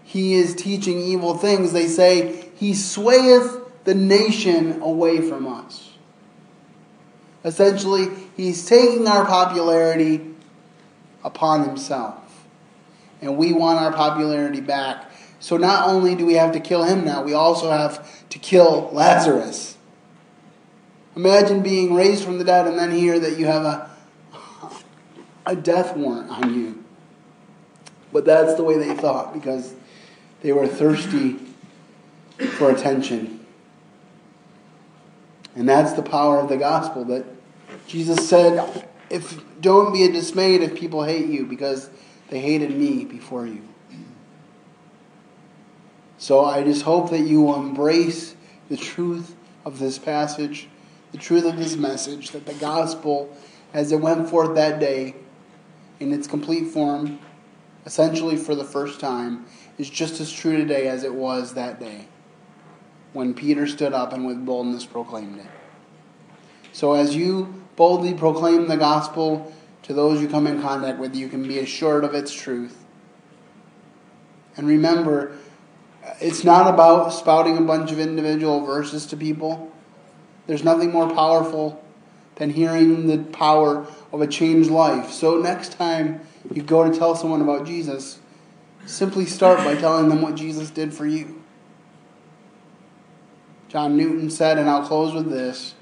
he 0.04 0.36
is 0.36 0.56
teaching 0.56 1.00
evil 1.00 1.38
things, 1.38 1.74
they 1.74 1.88
say 1.88 2.50
he 2.56 2.74
swayeth 2.74 3.84
the 3.84 3.96
nation 3.96 4.82
away 4.82 5.22
from 5.22 5.48
us. 5.48 5.92
Essentially, 7.44 8.08
he's 8.38 8.66
taking 8.66 9.08
our 9.08 9.26
popularity 9.26 10.34
upon 11.24 11.68
himself. 11.68 12.46
And 13.22 13.38
we 13.38 13.54
want 13.54 13.80
our 13.80 13.92
popularity 13.92 14.62
back. 14.62 15.12
So 15.40 15.58
not 15.58 15.90
only 15.90 16.16
do 16.16 16.26
we 16.26 16.36
have 16.36 16.54
to 16.54 16.60
kill 16.60 16.84
him 16.84 17.04
now, 17.04 17.24
we 17.24 17.34
also 17.34 17.70
have 17.70 18.30
to 18.30 18.40
kill 18.40 18.90
Lazarus. 18.94 19.78
Imagine 21.16 21.62
being 21.62 21.94
raised 21.94 22.24
from 22.24 22.40
the 22.40 22.44
dead 22.44 22.68
and 22.68 22.78
then 22.78 22.92
hear 22.92 23.20
that 23.20 23.38
you 23.38 23.46
have 23.46 23.64
a, 23.64 23.92
a 25.46 25.56
death 25.56 25.96
warrant 25.96 26.30
on 26.30 26.54
you. 26.54 26.84
But 28.12 28.26
that's 28.26 28.56
the 28.56 28.64
way 28.64 28.78
they 28.78 28.96
thought 28.96 29.34
because 29.34 29.74
they 30.42 30.52
were 30.52 30.68
thirsty 30.68 31.40
for 32.58 32.72
attention. 32.72 33.46
And 35.56 35.70
that's 35.70 35.94
the 35.94 36.02
power 36.02 36.40
of 36.40 36.50
the 36.50 36.58
gospel 36.58 37.06
that 37.06 37.26
Jesus 37.88 38.28
said, 38.28 38.88
if 39.10 39.44
don't 39.62 39.94
be 39.94 40.08
dismayed 40.08 40.62
if 40.62 40.76
people 40.76 41.04
hate 41.04 41.28
you 41.28 41.46
because 41.46 41.90
they 42.30 42.40
hated 42.40 42.72
me 42.72 43.06
before 43.06 43.46
you. 43.46 43.62
So 46.18 46.44
I 46.46 46.64
just 46.64 46.84
hope 46.84 47.10
that 47.10 47.20
you 47.20 47.42
will 47.42 47.56
embrace 47.56 48.36
the 48.70 48.78
truth 48.78 49.36
of 49.66 49.80
this 49.80 50.00
passage, 50.00 50.68
the 51.14 51.18
truth 51.20 51.46
of 51.46 51.56
this 51.56 51.78
message, 51.78 52.32
that 52.32 52.46
the 52.46 52.54
gospel, 52.56 53.34
as 53.74 53.94
it 53.94 54.02
went 54.02 54.30
forth 54.30 54.56
that 54.56 54.80
day 54.80 55.16
in 56.02 56.12
its 56.12 56.28
complete 56.28 56.68
form, 56.68 57.20
essentially 57.86 58.36
for 58.36 58.56
the 58.56 58.66
first 58.66 59.00
time, 59.00 59.46
is 59.78 59.90
just 59.90 60.20
as 60.20 60.32
true 60.32 60.58
today 60.58 60.88
as 60.88 61.04
it 61.04 61.14
was 61.14 61.54
that 61.54 61.80
day 61.80 62.08
when 63.14 63.34
Peter 63.34 63.68
stood 63.68 63.94
up 63.94 64.12
and 64.12 64.26
with 64.26 64.44
boldness 64.44 64.86
proclaimed 64.86 65.40
it. 65.40 65.46
So 66.72 66.94
as 66.94 67.16
you 67.16 67.64
boldly 67.76 68.16
proclaim 68.16 68.68
the 68.68 68.78
gospel 68.78 69.54
to 69.84 69.94
those 69.94 70.20
you 70.20 70.28
come 70.28 70.48
in 70.48 70.62
contact 70.62 70.98
with, 70.98 71.16
you 71.16 71.30
can 71.30 71.48
be 71.48 71.60
assured 71.60 72.04
of 72.04 72.16
its 72.16 72.34
truth. 72.34 72.84
And 74.58 74.68
remember, 74.68 75.38
it's 76.20 76.44
not 76.44 76.74
about 76.74 77.10
spouting 77.10 77.58
a 77.58 77.62
bunch 77.62 77.92
of 77.92 78.00
individual 78.00 78.66
verses 78.66 79.06
to 79.08 79.18
people. 79.18 79.72
There's 80.48 80.64
nothing 80.64 80.92
more 80.92 81.10
powerful 81.14 81.84
than 82.36 82.50
hearing 82.50 83.08
the 83.08 83.20
power 83.32 83.88
of 84.12 84.22
a 84.22 84.28
changed 84.28 84.70
life. 84.70 85.12
So 85.12 85.40
next 85.40 85.74
time 85.74 86.22
you 86.52 86.62
go 86.62 86.90
to 86.90 86.98
tell 86.98 87.16
someone 87.16 87.42
about 87.42 87.66
Jesus, 87.66 88.20
simply 88.86 89.26
start 89.26 89.60
by 89.60 89.76
telling 89.76 90.10
them 90.10 90.22
what 90.22 90.36
Jesus 90.36 90.70
did 90.70 90.94
for 90.94 91.06
you. 91.06 91.42
John 93.70 93.98
Newton 93.98 94.30
said, 94.30 94.58
and 94.58 94.70
I'll 94.70 94.86
close 94.86 95.14
with 95.14 95.30
this 95.30 95.76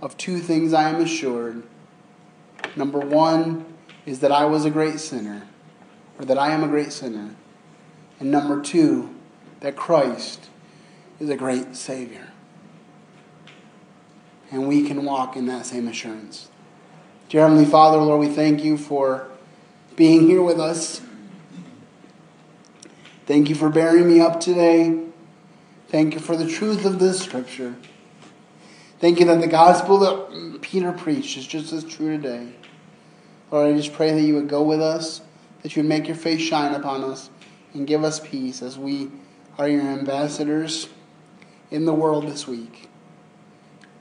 of 0.00 0.16
two 0.16 0.38
things 0.38 0.72
I 0.72 0.88
am 0.88 1.00
assured. 1.00 1.62
Number 2.76 3.00
one 3.00 3.66
is 4.06 4.20
that 4.20 4.32
I 4.32 4.44
was 4.44 4.64
a 4.64 4.70
great 4.70 5.00
sinner, 5.00 5.46
or 6.18 6.24
that 6.26 6.38
I 6.38 6.50
am 6.50 6.62
a 6.62 6.68
great 6.68 6.92
sinner. 6.92 7.34
And 8.20 8.30
number 8.30 8.60
two, 8.62 9.14
that 9.60 9.76
Christ 9.76 10.48
is 11.18 11.30
a 11.30 11.36
great 11.36 11.74
Savior. 11.76 12.33
And 14.54 14.68
we 14.68 14.86
can 14.86 15.04
walk 15.04 15.34
in 15.34 15.46
that 15.46 15.66
same 15.66 15.88
assurance. 15.88 16.48
Dear 17.28 17.40
Heavenly 17.40 17.64
Father, 17.64 17.98
Lord, 17.98 18.20
we 18.20 18.32
thank 18.32 18.62
you 18.62 18.78
for 18.78 19.26
being 19.96 20.28
here 20.28 20.42
with 20.42 20.60
us. 20.60 21.00
Thank 23.26 23.48
you 23.48 23.56
for 23.56 23.68
bearing 23.68 24.06
me 24.06 24.20
up 24.20 24.38
today. 24.38 25.06
Thank 25.88 26.14
you 26.14 26.20
for 26.20 26.36
the 26.36 26.46
truth 26.46 26.84
of 26.84 27.00
this 27.00 27.20
scripture. 27.20 27.74
Thank 29.00 29.18
you 29.18 29.26
that 29.26 29.40
the 29.40 29.48
gospel 29.48 29.98
that 29.98 30.60
Peter 30.60 30.92
preached 30.92 31.36
is 31.36 31.48
just 31.48 31.72
as 31.72 31.82
true 31.82 32.16
today. 32.16 32.52
Lord, 33.50 33.74
I 33.74 33.76
just 33.76 33.92
pray 33.92 34.12
that 34.12 34.22
you 34.22 34.36
would 34.36 34.48
go 34.48 34.62
with 34.62 34.80
us, 34.80 35.20
that 35.62 35.74
you 35.74 35.82
would 35.82 35.88
make 35.88 36.06
your 36.06 36.16
face 36.16 36.40
shine 36.40 36.74
upon 36.74 37.02
us, 37.02 37.28
and 37.72 37.88
give 37.88 38.04
us 38.04 38.20
peace 38.20 38.62
as 38.62 38.78
we 38.78 39.10
are 39.58 39.68
your 39.68 39.82
ambassadors 39.82 40.90
in 41.72 41.86
the 41.86 41.94
world 41.94 42.28
this 42.28 42.46
week. 42.46 42.88